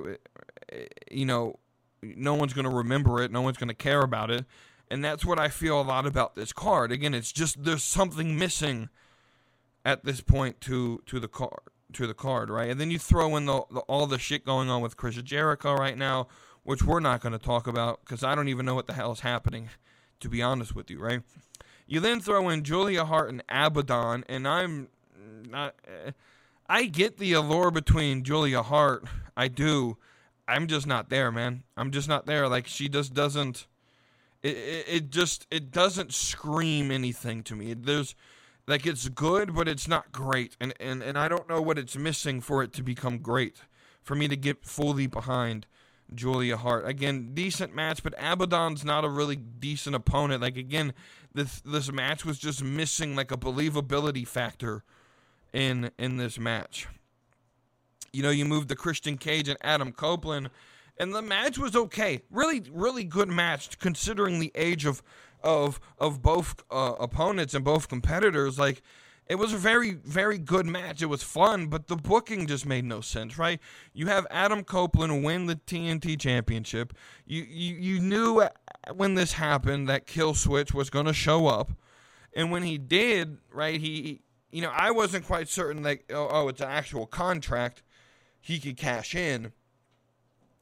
you 1.10 1.26
know, 1.26 1.58
no 2.02 2.34
one's 2.34 2.52
going 2.52 2.68
to 2.68 2.74
remember 2.74 3.22
it. 3.22 3.30
No 3.30 3.42
one's 3.42 3.58
going 3.58 3.68
to 3.68 3.74
care 3.74 4.02
about 4.02 4.30
it, 4.30 4.44
and 4.90 5.04
that's 5.04 5.24
what 5.24 5.38
I 5.38 5.48
feel 5.48 5.80
a 5.80 5.82
lot 5.82 6.06
about 6.06 6.34
this 6.34 6.52
card. 6.52 6.92
Again, 6.92 7.14
it's 7.14 7.32
just 7.32 7.64
there's 7.64 7.84
something 7.84 8.38
missing 8.38 8.88
at 9.84 10.04
this 10.04 10.20
point 10.20 10.60
to 10.62 11.02
to 11.06 11.20
the 11.20 11.28
card 11.28 11.60
to 11.94 12.06
the 12.06 12.14
card, 12.14 12.50
right? 12.50 12.70
And 12.70 12.80
then 12.80 12.90
you 12.90 12.98
throw 12.98 13.36
in 13.36 13.46
the, 13.46 13.62
the 13.70 13.80
all 13.80 14.06
the 14.06 14.18
shit 14.18 14.44
going 14.44 14.68
on 14.68 14.82
with 14.82 14.96
Chris 14.96 15.16
Jericho 15.16 15.74
right 15.74 15.96
now, 15.96 16.28
which 16.62 16.82
we're 16.82 17.00
not 17.00 17.20
going 17.20 17.32
to 17.32 17.38
talk 17.38 17.66
about 17.66 18.00
because 18.04 18.22
I 18.22 18.34
don't 18.34 18.48
even 18.48 18.66
know 18.66 18.74
what 18.74 18.86
the 18.86 18.92
hell 18.92 19.12
is 19.12 19.20
happening, 19.20 19.70
to 20.24 20.28
be 20.30 20.40
honest 20.40 20.74
with 20.74 20.90
you, 20.90 20.98
right? 20.98 21.20
You 21.86 22.00
then 22.00 22.18
throw 22.18 22.48
in 22.48 22.64
Julia 22.64 23.04
Hart 23.04 23.28
and 23.28 23.42
Abaddon, 23.46 24.24
and 24.26 24.48
I'm 24.48 24.88
not. 25.48 25.74
Uh, 25.86 26.12
I 26.66 26.86
get 26.86 27.18
the 27.18 27.34
allure 27.34 27.70
between 27.70 28.24
Julia 28.24 28.62
Hart. 28.62 29.04
I 29.36 29.48
do. 29.48 29.98
I'm 30.48 30.66
just 30.66 30.86
not 30.86 31.10
there, 31.10 31.30
man. 31.30 31.62
I'm 31.76 31.90
just 31.90 32.08
not 32.08 32.24
there. 32.24 32.48
Like 32.48 32.66
she 32.66 32.88
just 32.88 33.12
doesn't. 33.12 33.66
It, 34.42 34.56
it, 34.56 34.84
it 34.88 35.10
just 35.10 35.46
it 35.50 35.70
doesn't 35.70 36.14
scream 36.14 36.90
anything 36.90 37.42
to 37.42 37.54
me. 37.54 37.74
There's 37.74 38.14
like 38.66 38.86
it's 38.86 39.10
good, 39.10 39.54
but 39.54 39.68
it's 39.68 39.86
not 39.86 40.10
great, 40.10 40.56
and 40.58 40.72
and 40.80 41.02
and 41.02 41.18
I 41.18 41.28
don't 41.28 41.50
know 41.50 41.60
what 41.60 41.78
it's 41.78 41.98
missing 41.98 42.40
for 42.40 42.62
it 42.62 42.72
to 42.72 42.82
become 42.82 43.18
great. 43.18 43.58
For 44.02 44.14
me 44.14 44.26
to 44.28 44.36
get 44.36 44.64
fully 44.64 45.06
behind 45.06 45.66
Julia 46.12 46.56
Hart. 46.56 46.87
Again, 46.87 47.30
decent 47.34 47.75
match, 47.75 48.02
but 48.02 48.14
Abaddon's 48.18 48.84
not 48.84 49.04
a 49.04 49.08
really 49.08 49.37
decent 49.37 49.96
opponent. 49.96 50.42
Like 50.42 50.56
again, 50.56 50.92
this 51.32 51.61
this 51.61 51.90
match 51.90 52.25
was 52.25 52.38
just 52.38 52.62
missing 52.62 53.16
like 53.16 53.30
a 53.30 53.37
believability 53.37 54.26
factor 54.26 54.82
in 55.52 55.90
in 55.99 56.16
this 56.16 56.38
match. 56.38 56.87
You 58.12 58.23
know, 58.23 58.30
you 58.30 58.44
moved 58.44 58.68
the 58.68 58.76
Christian 58.76 59.16
Cage 59.16 59.49
and 59.49 59.58
Adam 59.61 59.92
Copeland, 59.92 60.50
and 60.99 61.14
the 61.14 61.23
match 61.23 61.58
was 61.58 61.75
okay. 61.75 62.23
Really, 62.30 62.62
really 62.70 63.04
good 63.04 63.28
match 63.28 63.78
considering 63.78 64.38
the 64.38 64.52
age 64.54 64.84
of 64.84 65.02
of 65.42 65.80
of 65.99 66.23
both 66.23 66.62
uh, 66.70 66.94
opponents 67.00 67.54
and 67.54 67.64
both 67.64 67.88
competitors. 67.88 68.58
Like 68.58 68.82
it 69.26 69.36
was 69.36 69.52
a 69.54 69.58
very, 69.58 69.92
very 69.92 70.38
good 70.38 70.66
match. 70.66 71.00
It 71.00 71.06
was 71.06 71.22
fun, 71.22 71.68
but 71.68 71.86
the 71.86 71.96
booking 71.96 72.46
just 72.46 72.66
made 72.66 72.84
no 72.84 73.00
sense, 73.00 73.38
right? 73.38 73.58
You 73.94 74.06
have 74.08 74.26
Adam 74.30 74.64
Copeland 74.64 75.24
win 75.24 75.46
the 75.46 75.56
TNT 75.56 76.18
Championship. 76.20 76.92
You 77.26 77.42
you, 77.42 77.74
you 77.74 78.00
knew 78.00 78.46
when 78.92 79.14
this 79.14 79.32
happened 79.32 79.88
that 79.88 80.06
Kill 80.06 80.34
Switch 80.34 80.74
was 80.74 80.90
going 80.90 81.06
to 81.06 81.14
show 81.14 81.46
up, 81.46 81.72
and 82.34 82.50
when 82.50 82.64
he 82.64 82.76
did, 82.76 83.38
right? 83.50 83.80
He, 83.80 84.20
you 84.50 84.60
know, 84.60 84.72
I 84.74 84.90
wasn't 84.90 85.26
quite 85.26 85.48
certain 85.48 85.82
that 85.82 86.00
oh, 86.10 86.28
oh 86.30 86.48
it's 86.48 86.60
an 86.60 86.68
actual 86.68 87.06
contract 87.06 87.82
he 88.42 88.60
could 88.60 88.76
cash 88.76 89.14
in, 89.14 89.52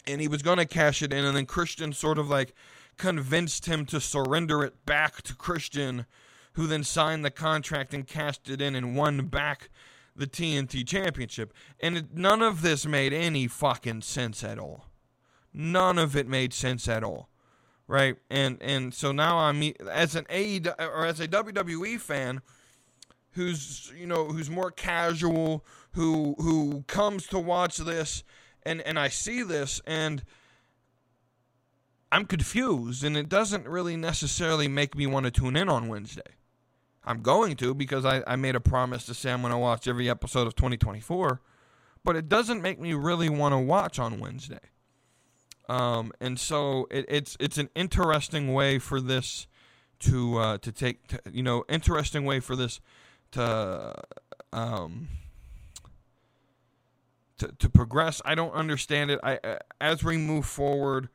and 0.07 0.21
he 0.21 0.29
was 0.29 0.43
going 0.43 0.59
to 0.59 0.67
cash 0.67 1.03
it 1.03 1.13
in, 1.13 1.25
and 1.25 1.37
then 1.37 1.47
Christian 1.47 1.93
sort 1.93 2.17
of 2.17 2.31
like 2.31 2.55
convinced 2.97 3.67
him 3.67 3.87
to 3.87 4.01
surrender 4.01 4.63
it 4.63 4.87
back 4.87 5.23
to 5.23 5.35
Christian 5.35 6.07
who 6.55 6.67
then 6.67 6.85
signed 6.85 7.25
the 7.25 7.31
contract 7.31 7.95
and 7.95 8.07
cashed 8.07 8.49
it 8.49 8.61
in 8.61 8.75
and 8.75 8.97
won 8.97 9.27
back 9.27 9.71
the 10.15 10.27
TNT 10.27 10.87
Championship. 10.87 11.53
And 11.81 11.97
it, 11.97 12.15
none 12.15 12.43
of 12.43 12.63
this 12.63 12.87
made 12.87 13.13
any 13.13 13.47
fucking 13.47 14.03
sense 14.03 14.45
at 14.45 14.59
all. 14.59 14.87
None 15.53 15.99
of 15.99 16.17
it 16.17 16.29
made 16.29 16.53
sense 16.53 16.89
at 16.89 17.05
all. 17.05 17.29
Right? 17.87 18.17
And 18.31 18.59
and 18.63 18.95
so 18.95 19.13
now 19.13 19.39
I'm 19.39 19.63
as 19.91 20.15
an 20.15 20.25
A 20.31 20.61
or 20.79 21.05
as 21.05 21.21
a 21.21 21.29
WWE 21.29 22.01
fan 22.01 22.41
who's 23.33 23.93
you 23.97 24.07
know 24.07 24.27
who's 24.27 24.49
more 24.49 24.71
casual, 24.71 25.65
who 25.93 26.35
who 26.39 26.85
comes 26.87 27.27
to 27.29 27.39
watch 27.39 27.79
this 27.79 28.25
and 28.63 28.81
and 28.83 28.99
I 28.99 29.09
see 29.09 29.43
this 29.43 29.81
and 29.87 30.23
I'm 32.11 32.25
confused 32.25 33.05
and 33.05 33.17
it 33.17 33.29
doesn't 33.29 33.67
really 33.67 33.97
necessarily 33.97 34.69
make 34.69 34.95
me 34.95 35.07
want 35.07 35.25
to 35.25 35.31
tune 35.31 35.57
in 35.57 35.69
on 35.69 35.89
Wednesday. 35.89 36.23
I'm 37.05 37.21
going 37.21 37.57
to 37.57 37.75
because 37.75 38.05
I, 38.05 38.23
I 38.27 38.37
made 38.37 38.55
a 38.55 38.61
promise 38.61 39.05
to 39.07 39.15
say 39.15 39.33
I'm 39.33 39.41
going 39.41 39.53
to 39.53 39.59
watch 39.59 39.89
every 39.89 40.09
episode 40.09 40.47
of 40.47 40.55
2024, 40.55 41.41
but 42.05 42.17
it 42.17 42.29
doesn't 42.29 42.63
make 42.63 42.81
me 42.81 42.95
really 42.95 43.29
want 43.29 43.53
to 43.53 43.59
watch 43.59 43.99
on 43.99 44.21
Wednesday. 44.21 44.61
Um, 45.69 46.13
and 46.21 46.39
so 46.39 46.87
it, 46.91 47.05
it's 47.09 47.37
it's 47.41 47.57
an 47.57 47.71
interesting 47.75 48.53
way 48.53 48.79
for 48.79 49.01
this 49.01 49.47
to 50.01 50.39
uh, 50.39 50.59
to 50.59 50.73
take 50.73 51.07
to, 51.09 51.21
you 51.31 51.43
know 51.43 51.65
interesting 51.69 52.25
way 52.25 52.41
for 52.41 52.57
this 52.57 52.81
to 53.33 53.95
um, 54.53 55.09
to 57.39 57.49
to 57.59 57.69
progress. 57.69 58.21
I 58.25 58.35
don't 58.35 58.53
understand 58.53 59.11
it. 59.11 59.21
I 59.23 59.59
as 59.81 60.03
we 60.03 60.17
move 60.17 60.47
forward, 60.47 61.09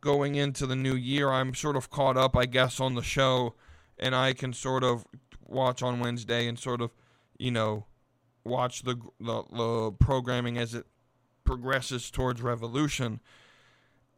going 0.00 0.36
into 0.36 0.66
the 0.66 0.76
new 0.76 0.94
year, 0.94 1.30
I'm 1.30 1.54
sort 1.54 1.76
of 1.76 1.90
caught 1.90 2.16
up, 2.16 2.36
I 2.36 2.46
guess, 2.46 2.80
on 2.80 2.94
the 2.94 3.02
show, 3.02 3.54
and 3.98 4.14
I 4.14 4.32
can 4.32 4.52
sort 4.52 4.84
of 4.84 5.04
watch 5.48 5.82
on 5.82 6.00
Wednesday 6.00 6.46
and 6.46 6.58
sort 6.58 6.80
of, 6.80 6.90
you 7.38 7.50
know, 7.50 7.86
watch 8.44 8.82
the 8.82 8.96
the, 9.20 9.42
the 9.50 9.92
programming 9.98 10.58
as 10.58 10.74
it 10.74 10.86
progresses 11.44 12.10
towards 12.10 12.42
Revolution. 12.42 13.20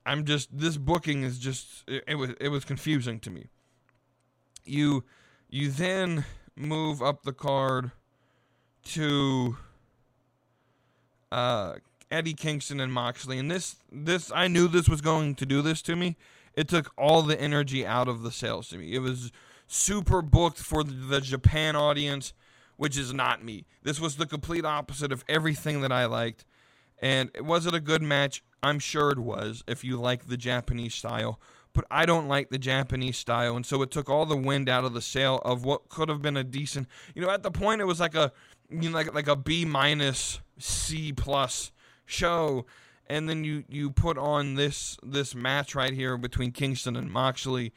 I'm 0.04 0.24
just 0.24 0.56
this 0.56 0.76
booking 0.76 1.22
is 1.22 1.38
just 1.38 1.88
it, 1.88 2.04
it, 2.08 2.14
was 2.16 2.30
it 2.40 2.48
was 2.48 2.64
confusing 2.64 3.20
to 3.20 3.30
me. 3.30 3.46
You 4.64 5.04
you 5.48 5.70
then 5.70 6.24
move 6.56 7.02
up 7.02 7.22
the 7.22 7.32
card 7.32 7.92
to 8.84 9.56
uh, 11.30 11.74
Eddie 12.10 12.34
Kingston 12.34 12.80
and 12.80 12.92
Moxley, 12.92 13.38
and 13.38 13.50
this 13.50 13.76
this 13.92 14.32
I 14.34 14.48
knew 14.48 14.68
this 14.68 14.88
was 14.88 15.00
going 15.00 15.34
to 15.36 15.46
do 15.46 15.62
this 15.62 15.82
to 15.82 15.96
me. 15.96 16.16
It 16.54 16.68
took 16.68 16.92
all 16.98 17.22
the 17.22 17.40
energy 17.40 17.86
out 17.86 18.08
of 18.08 18.22
the 18.22 18.32
sales 18.32 18.68
to 18.70 18.78
me. 18.78 18.94
It 18.94 18.98
was 18.98 19.30
super 19.72 20.20
booked 20.20 20.58
for 20.58 20.82
the 20.82 21.20
Japan 21.20 21.76
audience, 21.76 22.32
which 22.76 22.98
is 22.98 23.12
not 23.14 23.44
me. 23.44 23.66
This 23.82 24.00
was 24.00 24.16
the 24.16 24.26
complete 24.26 24.64
opposite 24.64 25.12
of 25.12 25.24
everything 25.28 25.80
that 25.82 25.92
I 25.92 26.06
liked. 26.06 26.44
And 27.00 27.30
was 27.40 27.66
it 27.66 27.74
a 27.74 27.80
good 27.80 28.02
match? 28.02 28.42
I'm 28.62 28.78
sure 28.78 29.10
it 29.10 29.18
was, 29.18 29.62
if 29.66 29.84
you 29.84 29.96
like 29.96 30.26
the 30.26 30.36
Japanese 30.36 30.94
style. 30.94 31.40
But 31.72 31.84
I 31.90 32.04
don't 32.04 32.26
like 32.26 32.50
the 32.50 32.58
Japanese 32.58 33.16
style. 33.16 33.56
And 33.56 33.64
so 33.64 33.80
it 33.82 33.90
took 33.90 34.10
all 34.10 34.26
the 34.26 34.36
wind 34.36 34.68
out 34.68 34.84
of 34.84 34.92
the 34.92 35.00
sail 35.00 35.40
of 35.44 35.64
what 35.64 35.88
could 35.88 36.08
have 36.08 36.20
been 36.20 36.36
a 36.36 36.44
decent. 36.44 36.88
You 37.14 37.22
know, 37.22 37.30
at 37.30 37.42
the 37.44 37.50
point, 37.50 37.80
it 37.80 37.86
was 37.86 38.00
like 38.00 38.14
a. 38.16 38.32
you 38.68 38.90
know, 38.90 38.96
like 38.96 39.14
like 39.14 39.28
a 39.28 39.36
B 39.36 39.64
minus 39.64 40.40
C 40.58 41.12
plus 41.12 41.70
show, 42.06 42.66
and 43.06 43.28
then 43.28 43.44
you 43.44 43.64
you 43.68 43.90
put 43.90 44.18
on 44.18 44.56
this 44.56 44.98
this 45.02 45.34
match 45.34 45.74
right 45.74 45.92
here 45.92 46.16
between 46.16 46.50
Kingston 46.52 46.96
and 46.96 47.10
Moxley, 47.10 47.72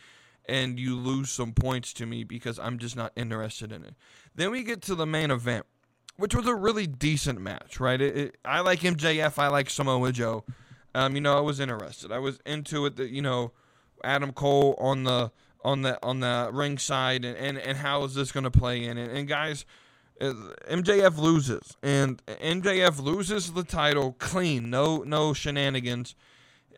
and 0.45 0.79
you 0.79 0.95
lose 0.97 1.29
some 1.29 1.53
points 1.53 1.93
to 1.93 2.05
me 2.05 2.23
because 2.23 2.59
I'm 2.59 2.77
just 2.77 2.95
not 2.95 3.11
interested 3.15 3.71
in 3.71 3.83
it. 3.83 3.95
Then 4.35 4.51
we 4.51 4.63
get 4.63 4.81
to 4.83 4.95
the 4.95 5.05
main 5.05 5.31
event, 5.31 5.65
which 6.17 6.35
was 6.35 6.47
a 6.47 6.55
really 6.55 6.87
decent 6.87 7.39
match, 7.39 7.79
right? 7.79 7.99
It, 7.99 8.17
it, 8.17 8.37
I 8.43 8.61
like 8.61 8.81
MJF, 8.81 9.37
I 9.37 9.47
like 9.47 9.69
Samoa 9.69 10.11
Joe. 10.11 10.43
Um, 10.95 11.15
you 11.15 11.21
know, 11.21 11.37
I 11.37 11.41
was 11.41 11.59
interested. 11.59 12.11
I 12.11 12.19
was 12.19 12.39
into 12.45 12.85
it. 12.85 12.97
That 12.97 13.09
you 13.09 13.21
know, 13.21 13.51
Adam 14.03 14.31
Cole 14.31 14.75
on 14.79 15.03
the 15.03 15.31
on 15.63 15.81
the 15.81 15.97
on 16.05 16.19
the 16.19 16.49
ring 16.53 16.77
side, 16.77 17.25
and 17.25 17.37
and, 17.37 17.57
and 17.57 17.77
how 17.77 18.03
is 18.03 18.13
this 18.13 18.31
going 18.31 18.43
to 18.43 18.51
play 18.51 18.83
in? 18.83 18.97
And, 18.97 19.11
and 19.11 19.27
guys, 19.27 19.65
uh, 20.21 20.33
MJF 20.69 21.17
loses, 21.17 21.75
and 21.81 22.23
MJF 22.27 23.01
loses 23.01 23.53
the 23.53 23.63
title 23.63 24.15
clean, 24.19 24.69
no 24.69 24.97
no 24.97 25.33
shenanigans. 25.33 26.15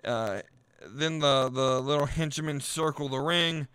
Uh, 0.04 0.42
then 0.88 1.20
the 1.20 1.50
the 1.50 1.82
little 1.82 2.06
henchmen 2.06 2.60
circle 2.60 3.10
the 3.10 3.20
ring, 3.20 3.68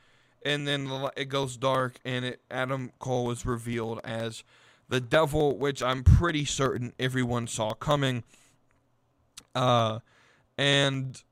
and 0.44 0.66
then 0.66 0.84
the, 0.84 1.12
it 1.16 1.26
goes 1.26 1.56
dark, 1.56 1.98
and 2.04 2.24
it 2.24 2.40
Adam 2.50 2.92
Cole 2.98 3.30
is 3.30 3.44
revealed 3.44 4.00
as 4.04 4.44
the 4.88 5.00
devil, 5.00 5.56
which 5.56 5.82
I'm 5.82 6.02
pretty 6.02 6.44
certain 6.44 6.92
everyone 6.98 7.46
saw 7.46 7.72
coming. 7.72 8.24
Uh, 9.54 10.00
and 10.58 11.22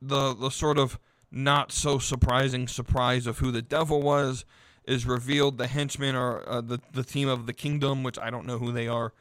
the 0.00 0.34
the 0.34 0.50
sort 0.50 0.78
of 0.78 0.98
not 1.30 1.72
so 1.72 1.98
surprising 1.98 2.68
surprise 2.68 3.26
of 3.26 3.38
who 3.38 3.50
the 3.50 3.62
devil 3.62 4.02
was 4.02 4.44
is 4.84 5.06
revealed. 5.06 5.58
The 5.58 5.68
henchmen 5.68 6.14
are 6.14 6.46
uh, 6.48 6.60
the 6.60 6.80
the 6.92 7.04
team 7.04 7.28
of 7.28 7.46
the 7.46 7.52
kingdom, 7.52 8.02
which 8.02 8.18
I 8.18 8.30
don't 8.30 8.46
know 8.46 8.58
who 8.58 8.72
they 8.72 8.88
are, 8.88 9.12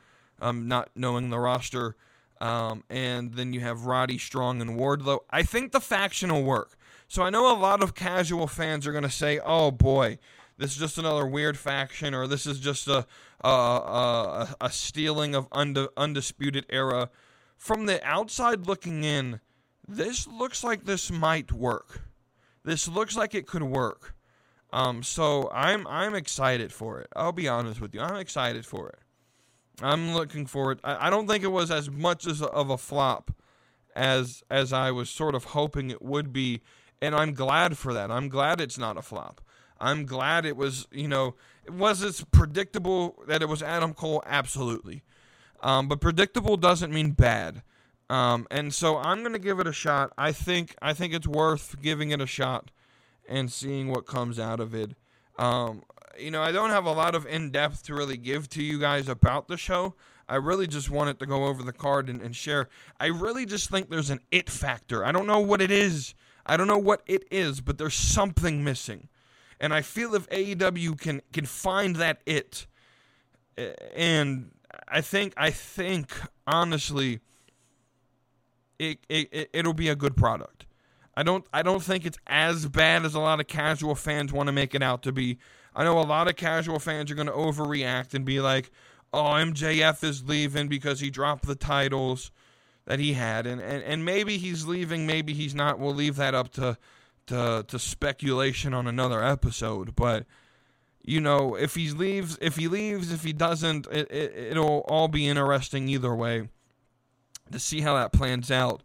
um, 0.41 0.67
not 0.67 0.89
knowing 0.95 1.29
the 1.29 1.39
roster. 1.39 1.95
Um, 2.41 2.83
and 2.89 3.33
then 3.33 3.53
you 3.53 3.59
have 3.61 3.85
Roddy 3.85 4.17
Strong 4.17 4.61
and 4.61 4.71
Wardlow. 4.71 5.19
I 5.29 5.43
think 5.43 5.71
the 5.71 5.79
faction 5.79 6.33
will 6.33 6.43
work. 6.43 6.75
So 7.07 7.23
I 7.23 7.29
know 7.29 7.51
a 7.51 7.57
lot 7.57 7.83
of 7.83 7.93
casual 7.93 8.47
fans 8.47 8.87
are 8.87 8.91
going 8.91 9.03
to 9.03 9.09
say, 9.09 9.39
"Oh 9.45 9.71
boy, 9.71 10.17
this 10.57 10.71
is 10.71 10.77
just 10.77 10.97
another 10.97 11.25
weird 11.25 11.57
faction," 11.57 12.13
or 12.13 12.27
"This 12.27 12.45
is 12.45 12.59
just 12.59 12.87
a 12.87 13.05
a, 13.41 13.47
a, 13.47 14.55
a 14.61 14.69
stealing 14.71 15.35
of 15.35 15.47
undisputed 15.51 16.65
era." 16.69 17.09
from 17.61 17.85
the 17.85 18.03
outside 18.03 18.65
looking 18.65 19.03
in, 19.03 19.39
this 19.87 20.27
looks 20.27 20.63
like 20.63 20.85
this 20.85 21.11
might 21.11 21.51
work. 21.51 22.01
This 22.63 22.87
looks 22.87 23.15
like 23.15 23.35
it 23.35 23.45
could 23.45 23.61
work. 23.61 24.15
Um, 24.73 25.03
so 25.03 25.47
I'm 25.53 25.85
I'm 25.85 26.15
excited 26.15 26.73
for 26.73 26.99
it. 27.01 27.07
I'll 27.15 27.31
be 27.31 27.47
honest 27.47 27.79
with 27.79 27.93
you. 27.93 28.01
I'm 28.01 28.15
excited 28.15 28.65
for 28.65 28.89
it. 28.89 28.99
I'm 29.81 30.13
looking 30.13 30.45
forward. 30.45 30.79
I, 30.83 31.07
I 31.07 31.09
don't 31.09 31.27
think 31.27 31.43
it 31.43 31.51
was 31.51 31.71
as 31.71 31.89
much 31.89 32.27
as 32.27 32.41
of 32.41 32.69
a 32.69 32.77
flop 32.77 33.31
as 33.95 34.43
as 34.49 34.71
I 34.73 34.91
was 34.91 35.09
sort 35.09 35.35
of 35.35 35.45
hoping 35.45 35.89
it 35.89 36.01
would 36.01 36.31
be, 36.31 36.61
and 37.01 37.15
I'm 37.15 37.33
glad 37.33 37.77
for 37.77 37.93
that. 37.93 38.11
I'm 38.11 38.29
glad 38.29 38.61
it's 38.61 38.77
not 38.77 38.97
a 38.97 39.01
flop. 39.01 39.41
I'm 39.79 40.05
glad 40.05 40.45
it 40.45 40.55
was. 40.55 40.87
You 40.91 41.07
know, 41.07 41.35
it 41.65 41.73
was 41.73 42.03
it 42.03 42.23
predictable 42.31 43.21
that 43.27 43.41
it 43.41 43.49
was 43.49 43.61
Adam 43.61 43.93
Cole? 43.93 44.23
Absolutely. 44.25 45.03
Um, 45.61 45.87
but 45.87 46.01
predictable 46.01 46.57
doesn't 46.57 46.91
mean 46.91 47.11
bad. 47.11 47.61
Um, 48.09 48.47
and 48.51 48.73
so 48.73 48.97
I'm 48.97 49.23
to 49.23 49.39
give 49.39 49.59
it 49.59 49.67
a 49.67 49.73
shot. 49.73 50.11
I 50.17 50.31
think 50.31 50.75
I 50.81 50.93
think 50.93 51.13
it's 51.13 51.27
worth 51.27 51.81
giving 51.81 52.11
it 52.11 52.19
a 52.19 52.27
shot 52.27 52.71
and 53.27 53.51
seeing 53.51 53.89
what 53.89 54.05
comes 54.05 54.37
out 54.37 54.59
of 54.59 54.75
it. 54.75 54.95
Um, 55.37 55.83
you 56.19 56.31
know, 56.31 56.41
I 56.41 56.51
don't 56.51 56.69
have 56.69 56.85
a 56.85 56.91
lot 56.91 57.15
of 57.15 57.25
in 57.25 57.51
depth 57.51 57.83
to 57.83 57.95
really 57.95 58.17
give 58.17 58.49
to 58.49 58.63
you 58.63 58.79
guys 58.79 59.07
about 59.07 59.47
the 59.47 59.57
show. 59.57 59.95
I 60.27 60.35
really 60.35 60.67
just 60.67 60.89
wanted 60.89 61.19
to 61.19 61.25
go 61.25 61.45
over 61.45 61.63
the 61.63 61.73
card 61.73 62.09
and, 62.09 62.21
and 62.21 62.35
share. 62.35 62.69
I 62.99 63.07
really 63.07 63.45
just 63.45 63.69
think 63.69 63.89
there's 63.89 64.09
an 64.09 64.21
it 64.31 64.49
factor. 64.49 65.03
I 65.03 65.11
don't 65.11 65.27
know 65.27 65.39
what 65.39 65.61
it 65.61 65.71
is. 65.71 66.15
I 66.45 66.57
don't 66.57 66.67
know 66.67 66.77
what 66.77 67.01
it 67.05 67.25
is, 67.29 67.61
but 67.61 67.77
there's 67.77 67.95
something 67.95 68.63
missing. 68.63 69.09
And 69.59 69.73
I 69.73 69.81
feel 69.81 70.15
if 70.15 70.27
AEW 70.29 70.99
can 70.99 71.21
can 71.31 71.45
find 71.45 71.97
that 71.97 72.21
it 72.25 72.65
and 73.95 74.51
I 74.87 75.01
think 75.01 75.33
I 75.37 75.51
think 75.51 76.11
honestly, 76.47 77.19
it, 78.79 78.99
it 79.09 79.49
it'll 79.53 79.73
be 79.73 79.89
a 79.89 79.95
good 79.95 80.15
product. 80.15 80.65
I 81.15 81.23
don't 81.23 81.45
I 81.53 81.61
don't 81.61 81.83
think 81.83 82.05
it's 82.05 82.17
as 82.27 82.67
bad 82.67 83.05
as 83.05 83.15
a 83.15 83.19
lot 83.19 83.39
of 83.39 83.47
casual 83.47 83.95
fans 83.95 84.33
want 84.33 84.47
to 84.47 84.53
make 84.53 84.73
it 84.73 84.81
out 84.81 85.03
to 85.03 85.11
be. 85.11 85.37
I 85.75 85.83
know 85.83 85.99
a 85.99 86.01
lot 86.01 86.27
of 86.27 86.35
casual 86.35 86.79
fans 86.79 87.11
are 87.11 87.15
going 87.15 87.27
to 87.27 87.33
overreact 87.33 88.13
and 88.13 88.25
be 88.25 88.39
like, 88.39 88.71
"Oh, 89.13 89.23
MJF 89.23 90.03
is 90.03 90.23
leaving 90.23 90.67
because 90.67 90.99
he 90.99 91.09
dropped 91.09 91.45
the 91.45 91.55
titles 91.55 92.31
that 92.85 92.99
he 92.99 93.13
had," 93.13 93.45
and 93.45 93.61
and, 93.61 93.83
and 93.83 94.03
maybe 94.05 94.37
he's 94.37 94.65
leaving, 94.65 95.05
maybe 95.05 95.33
he's 95.33 95.55
not. 95.55 95.79
We'll 95.79 95.95
leave 95.95 96.17
that 96.17 96.35
up 96.35 96.51
to 96.53 96.77
to 97.27 97.65
to 97.67 97.79
speculation 97.79 98.73
on 98.73 98.87
another 98.87 99.23
episode, 99.23 99.95
but 99.95 100.25
you 101.03 101.19
know, 101.19 101.55
if 101.55 101.75
he 101.75 101.89
leaves, 101.91 102.37
if 102.41 102.57
he 102.57 102.67
leaves, 102.67 103.11
if 103.11 103.23
he 103.23 103.33
doesn't, 103.33 103.87
it, 103.87 104.11
it, 104.11 104.33
it'll 104.51 104.79
all 104.87 105.07
be 105.07 105.27
interesting 105.27 105.87
either 105.87 106.13
way 106.13 106.49
to 107.51 107.59
see 107.59 107.81
how 107.81 107.95
that 107.95 108.13
plans 108.13 108.51
out. 108.51 108.83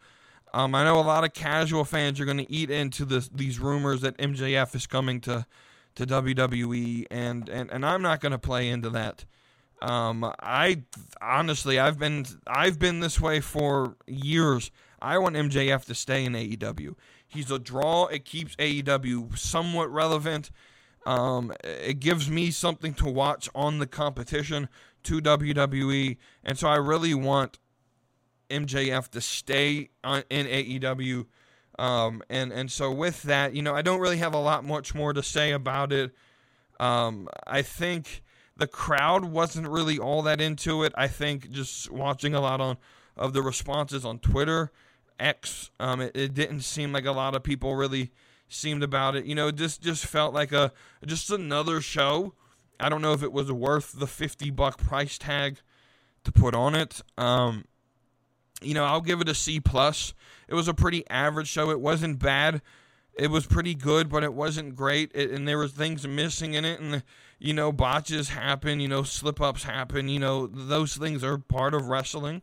Um, 0.55 0.75
I 0.75 0.85
know 0.85 0.99
a 0.99 1.03
lot 1.03 1.25
of 1.25 1.35
casual 1.35 1.85
fans 1.85 2.18
are 2.18 2.25
going 2.25 2.38
to 2.38 2.51
eat 2.51 2.70
into 2.70 3.05
this, 3.05 3.29
these 3.29 3.59
rumors 3.59 4.01
that 4.01 4.16
MJF 4.16 4.75
is 4.75 4.87
coming 4.87 5.20
to 5.22 5.46
to 5.97 6.07
WWE, 6.07 7.07
and 7.11 7.49
and, 7.49 7.71
and 7.71 7.85
I'm 7.85 8.03
not 8.03 8.21
going 8.21 8.33
to 8.33 8.39
play 8.39 8.69
into 8.69 8.91
that. 8.91 9.25
Um, 9.83 10.33
I 10.41 10.83
honestly, 11.21 11.79
I've 11.79 11.99
been 11.99 12.25
I've 12.47 12.79
been 12.79 13.01
this 13.01 13.21
way 13.21 13.41
for 13.41 13.97
years. 14.07 14.71
I 15.01 15.19
want 15.19 15.37
MJF 15.37 15.85
to 15.87 15.95
stay 15.95 16.25
in 16.25 16.33
AEW. 16.33 16.95
He's 17.27 17.51
a 17.51 17.59
draw. 17.59 18.07
It 18.07 18.25
keeps 18.25 18.57
AEW 18.57 19.37
somewhat 19.37 19.93
relevant. 19.93 20.51
Um, 21.05 21.53
it 21.63 22.01
gives 22.01 22.31
me 22.31 22.51
something 22.51 22.95
to 22.95 23.07
watch 23.07 23.49
on 23.55 23.79
the 23.79 23.87
competition 23.87 24.69
to 25.05 25.21
WWE, 25.21 26.17
and 26.43 26.59
so 26.59 26.69
I 26.69 26.77
really 26.77 27.15
want 27.15 27.59
MJF 28.51 29.09
to 29.11 29.21
stay 29.21 29.91
on, 30.03 30.25
in 30.31 30.47
AEW. 30.47 31.27
Um, 31.79 32.23
and 32.31 32.53
and 32.53 32.71
so 32.71 32.91
with 32.91 33.23
that, 33.25 33.55
you 33.55 33.62
know, 33.62 33.75
I 33.75 33.83
don't 33.83 34.01
really 34.01 34.19
have 34.19 34.35
a 34.35 34.41
lot 34.41 34.65
much 34.65 34.95
more 34.95 35.12
to 35.12 35.23
say 35.23 35.53
about 35.53 35.93
it. 35.93 36.12
Um, 36.81 37.29
I 37.47 37.62
think 37.62 38.23
the 38.57 38.67
crowd 38.67 39.25
wasn't 39.25 39.69
really 39.69 39.99
all 39.99 40.23
that 40.23 40.41
into 40.41 40.83
it. 40.83 40.93
I 40.97 41.09
think 41.09 41.51
just 41.51 41.91
watching 41.91 42.35
a 42.35 42.41
lot 42.41 42.61
on 42.61 42.79
of 43.17 43.33
the 43.33 43.43
responses 43.43 44.05
on 44.05 44.19
Twitter, 44.19 44.71
X, 45.19 45.71
um, 45.81 46.01
it, 46.01 46.17
it 46.17 46.35
didn't 46.35 46.61
seem 46.61 46.93
like 46.93 47.07
a 47.07 47.12
lot 47.12 47.35
of 47.35 47.43
people 47.43 47.75
really 47.75 48.12
seemed 48.49 48.83
about 48.83 49.17
it. 49.17 49.25
You 49.25 49.35
know, 49.35 49.51
just 49.51 49.83
just 49.83 50.07
felt 50.07 50.35
like 50.35 50.53
a 50.53 50.73
just 51.05 51.31
another 51.31 51.81
show. 51.81 52.35
I 52.79 52.89
don't 52.89 53.03
know 53.03 53.12
if 53.12 53.23
it 53.23 53.33
was 53.33 53.51
worth 53.51 53.93
the 53.99 54.07
50 54.07 54.51
buck 54.51 54.79
price 54.79 55.17
tag 55.17 55.61
to 56.25 56.33
put 56.33 56.55
on 56.55 56.75
it. 56.75 57.01
Um, 57.17 57.65
you 58.62 58.75
know, 58.75 58.85
I'll 58.85 59.01
give 59.01 59.21
it 59.21 59.29
a 59.29 59.35
C 59.35 59.61
plus. 59.61 60.14
It 60.49 60.55
was 60.55 60.69
a 60.69 60.75
pretty 60.75 61.09
average 61.09 61.49
show. 61.49 61.71
It 61.71 61.81
wasn't 61.81 62.19
bad. 62.19 62.62
It 63.14 63.31
was 63.31 63.47
pretty 63.47 63.75
good, 63.75 64.09
but 64.09 64.23
it 64.23 64.35
wasn't 64.35 64.77
great. 64.77 65.11
It, 65.14 65.31
and 65.31 65.49
there 65.49 65.59
were 65.59 65.69
things 65.69 66.07
missing 66.07 66.55
in 66.55 66.64
it, 66.64 66.81
and 66.81 67.03
you 67.38 67.53
know, 67.53 67.73
botches 67.73 68.31
happen. 68.31 68.81
You 68.81 68.88
know, 68.88 69.03
slip 69.03 69.40
ups 69.40 69.64
happen. 69.64 70.09
You 70.09 70.19
know, 70.19 70.47
those 70.47 70.97
things 70.97 71.25
are 71.25 71.38
part 71.38 71.75
of 71.75 71.87
wrestling. 71.87 72.42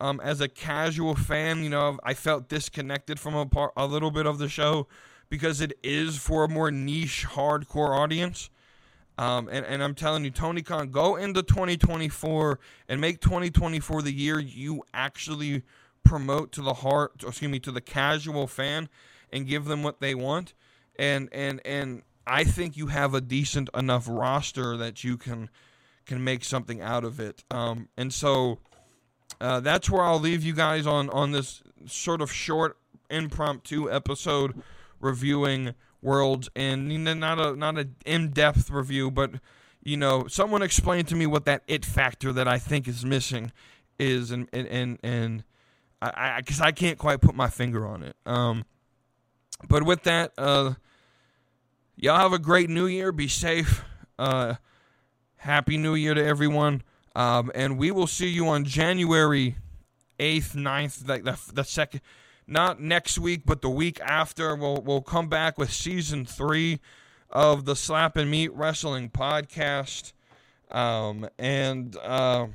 Um, 0.00 0.20
as 0.20 0.40
a 0.40 0.48
casual 0.48 1.14
fan, 1.14 1.62
you 1.62 1.70
know, 1.70 1.98
I 2.02 2.14
felt 2.14 2.48
disconnected 2.48 3.20
from 3.20 3.34
a 3.34 3.46
part, 3.46 3.72
a 3.76 3.86
little 3.86 4.10
bit 4.10 4.26
of 4.26 4.38
the 4.38 4.48
show 4.48 4.88
because 5.30 5.60
it 5.60 5.78
is 5.82 6.18
for 6.18 6.44
a 6.44 6.48
more 6.48 6.70
niche, 6.70 7.26
hardcore 7.30 7.96
audience. 7.96 8.50
Um, 9.16 9.48
and, 9.48 9.64
and 9.64 9.82
I'm 9.82 9.94
telling 9.94 10.24
you, 10.24 10.30
Tony 10.30 10.62
Khan, 10.62 10.90
go 10.90 11.16
into 11.16 11.42
2024 11.42 12.58
and 12.88 13.00
make 13.00 13.20
2024 13.20 14.02
the 14.02 14.12
year 14.12 14.40
you 14.40 14.82
actually 14.92 15.62
promote 16.02 16.52
to 16.52 16.62
the 16.62 16.74
heart, 16.74 17.22
excuse 17.26 17.50
me, 17.50 17.60
to 17.60 17.70
the 17.70 17.80
casual 17.80 18.46
fan 18.46 18.88
and 19.32 19.46
give 19.46 19.66
them 19.66 19.82
what 19.82 20.00
they 20.00 20.14
want. 20.14 20.54
And 20.96 21.28
and 21.32 21.60
and 21.64 22.02
I 22.26 22.44
think 22.44 22.76
you 22.76 22.88
have 22.88 23.14
a 23.14 23.20
decent 23.20 23.68
enough 23.74 24.06
roster 24.08 24.76
that 24.76 25.04
you 25.04 25.16
can 25.16 25.48
can 26.06 26.22
make 26.22 26.44
something 26.44 26.80
out 26.80 27.04
of 27.04 27.20
it. 27.20 27.42
Um, 27.50 27.88
and 27.96 28.12
so 28.12 28.58
uh, 29.40 29.60
that's 29.60 29.90
where 29.90 30.02
I'll 30.02 30.20
leave 30.20 30.44
you 30.44 30.54
guys 30.54 30.86
on 30.86 31.10
on 31.10 31.32
this 31.32 31.62
sort 31.86 32.20
of 32.20 32.32
short 32.32 32.78
impromptu 33.10 33.90
episode 33.90 34.62
reviewing 35.00 35.74
Worlds 36.04 36.48
End 36.54 36.88
not 37.04 37.38
a 37.38 37.56
not 37.56 37.78
an 37.78 37.96
in-depth 38.06 38.70
review 38.70 39.10
but 39.10 39.32
you 39.82 39.96
know 39.96 40.26
someone 40.28 40.62
explain 40.62 41.04
to 41.06 41.16
me 41.16 41.26
what 41.26 41.44
that 41.46 41.62
it 41.66 41.84
factor 41.84 42.32
that 42.32 42.46
I 42.46 42.58
think 42.58 42.86
is 42.86 43.04
missing 43.04 43.52
is 43.98 44.30
and 44.30 44.48
and 44.52 44.68
and, 44.68 44.98
and 45.02 45.44
I 46.02 46.40
because 46.40 46.60
I, 46.60 46.66
I, 46.66 46.72
can't 46.72 46.98
quite 46.98 47.20
put 47.20 47.34
my 47.34 47.48
finger 47.48 47.86
on 47.86 48.02
it. 48.02 48.16
Um 48.26 48.64
but 49.68 49.82
with 49.82 50.02
that 50.02 50.32
uh 50.38 50.74
y'all 51.96 52.18
have 52.18 52.32
a 52.32 52.38
great 52.38 52.68
new 52.68 52.86
year. 52.86 53.10
Be 53.10 53.28
safe. 53.28 53.82
Uh 54.18 54.54
Happy 55.44 55.76
New 55.76 55.94
Year 55.94 56.14
to 56.14 56.24
everyone. 56.24 56.82
Um, 57.14 57.52
and 57.54 57.76
we 57.76 57.90
will 57.90 58.06
see 58.06 58.28
you 58.28 58.48
on 58.48 58.64
January 58.64 59.56
8th, 60.18 60.54
9th, 60.54 61.06
like 61.06 61.24
the, 61.24 61.38
the 61.52 61.64
second, 61.64 62.00
not 62.46 62.80
next 62.80 63.18
week, 63.18 63.42
but 63.44 63.62
the 63.62 63.70
week 63.70 64.00
after. 64.00 64.54
We'll, 64.54 64.82
we'll 64.82 65.02
come 65.02 65.28
back 65.28 65.58
with 65.58 65.72
season 65.72 66.24
three 66.24 66.80
of 67.30 67.64
the 67.64 67.74
Slapping 67.74 68.30
Meat 68.30 68.52
Wrestling 68.54 69.10
podcast. 69.10 70.12
Um, 70.70 71.28
and 71.38 71.96
uh, 71.96 72.48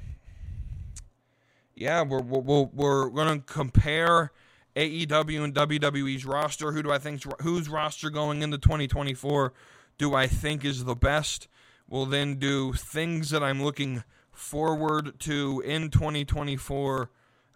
yeah, 1.75 2.03
we're, 2.03 2.21
we're, 2.21 2.65
we're 2.65 3.09
going 3.09 3.39
to 3.39 3.45
compare 3.45 4.31
AEW 4.75 5.43
and 5.43 5.53
WWE's 5.53 6.25
roster. 6.25 6.71
Who 6.71 6.83
do 6.83 6.91
I 6.91 6.97
think, 6.97 7.23
whose 7.41 7.69
roster 7.69 8.09
going 8.09 8.41
into 8.41 8.57
2024 8.57 9.53
do 9.97 10.13
I 10.13 10.27
think 10.27 10.63
is 10.63 10.85
the 10.85 10.95
best? 10.95 11.47
We'll 11.87 12.05
then 12.05 12.35
do 12.35 12.73
things 12.73 13.31
that 13.31 13.43
I'm 13.43 13.63
looking 13.63 14.03
forward 14.31 15.19
to 15.21 15.61
in 15.65 15.89
2024 15.89 17.09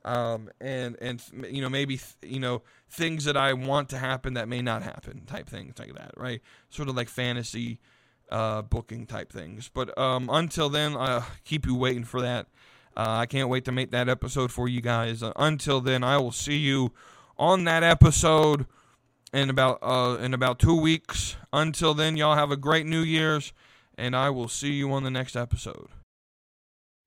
um, 0.05 0.49
and 0.59 0.97
and 1.01 1.21
you 1.49 1.61
know 1.61 1.69
maybe 1.69 1.99
you 2.21 2.39
know 2.39 2.61
things 2.89 3.25
that 3.25 3.37
I 3.37 3.53
want 3.53 3.89
to 3.89 3.97
happen 3.97 4.33
that 4.35 4.47
may 4.47 4.61
not 4.61 4.83
happen 4.83 5.25
type 5.25 5.49
things 5.49 5.77
like 5.79 5.93
that 5.95 6.11
right? 6.17 6.41
Sort 6.69 6.89
of 6.89 6.95
like 6.95 7.09
fantasy 7.09 7.79
uh, 8.29 8.61
booking 8.63 9.05
type 9.05 9.31
things. 9.31 9.69
But 9.73 9.97
um, 9.97 10.29
until 10.31 10.69
then 10.69 10.95
I 10.97 11.23
keep 11.45 11.65
you 11.65 11.75
waiting 11.75 12.03
for 12.03 12.21
that. 12.21 12.47
Uh, 12.95 13.17
I 13.19 13.25
can't 13.25 13.49
wait 13.49 13.65
to 13.65 13.71
make 13.71 13.91
that 13.91 14.07
episode 14.09 14.51
for 14.51 14.67
you 14.67 14.81
guys. 14.81 15.23
Uh, 15.23 15.33
until 15.35 15.81
then 15.81 16.03
I 16.03 16.17
will 16.17 16.31
see 16.31 16.57
you 16.57 16.91
on 17.37 17.63
that 17.63 17.83
episode 17.83 18.67
in 19.33 19.49
about 19.49 19.79
uh, 19.81 20.17
in 20.19 20.33
about 20.33 20.59
two 20.59 20.79
weeks. 20.79 21.35
Until 21.51 21.93
then 21.93 22.17
y'all 22.17 22.35
have 22.35 22.51
a 22.51 22.57
great 22.57 22.85
New 22.85 23.01
Year's 23.01 23.53
and 23.97 24.15
I 24.15 24.29
will 24.29 24.47
see 24.47 24.73
you 24.73 24.91
on 24.91 25.03
the 25.03 25.11
next 25.11 25.35
episode. 25.35 25.89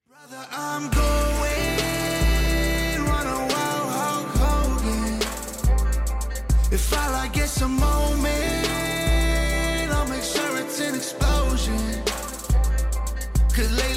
Brother, 0.09 0.47
If 6.71 6.93
I 6.93 7.11
like 7.13 7.33
get 7.33 7.49
some 7.49 7.79
moment, 7.79 8.35
I'll 9.93 10.09
make 10.09 10.23
sure 10.23 10.59
it's 10.59 10.81
an 10.81 10.95
explosion. 10.97 11.79
Cause 13.55 13.71
lately 13.73 13.96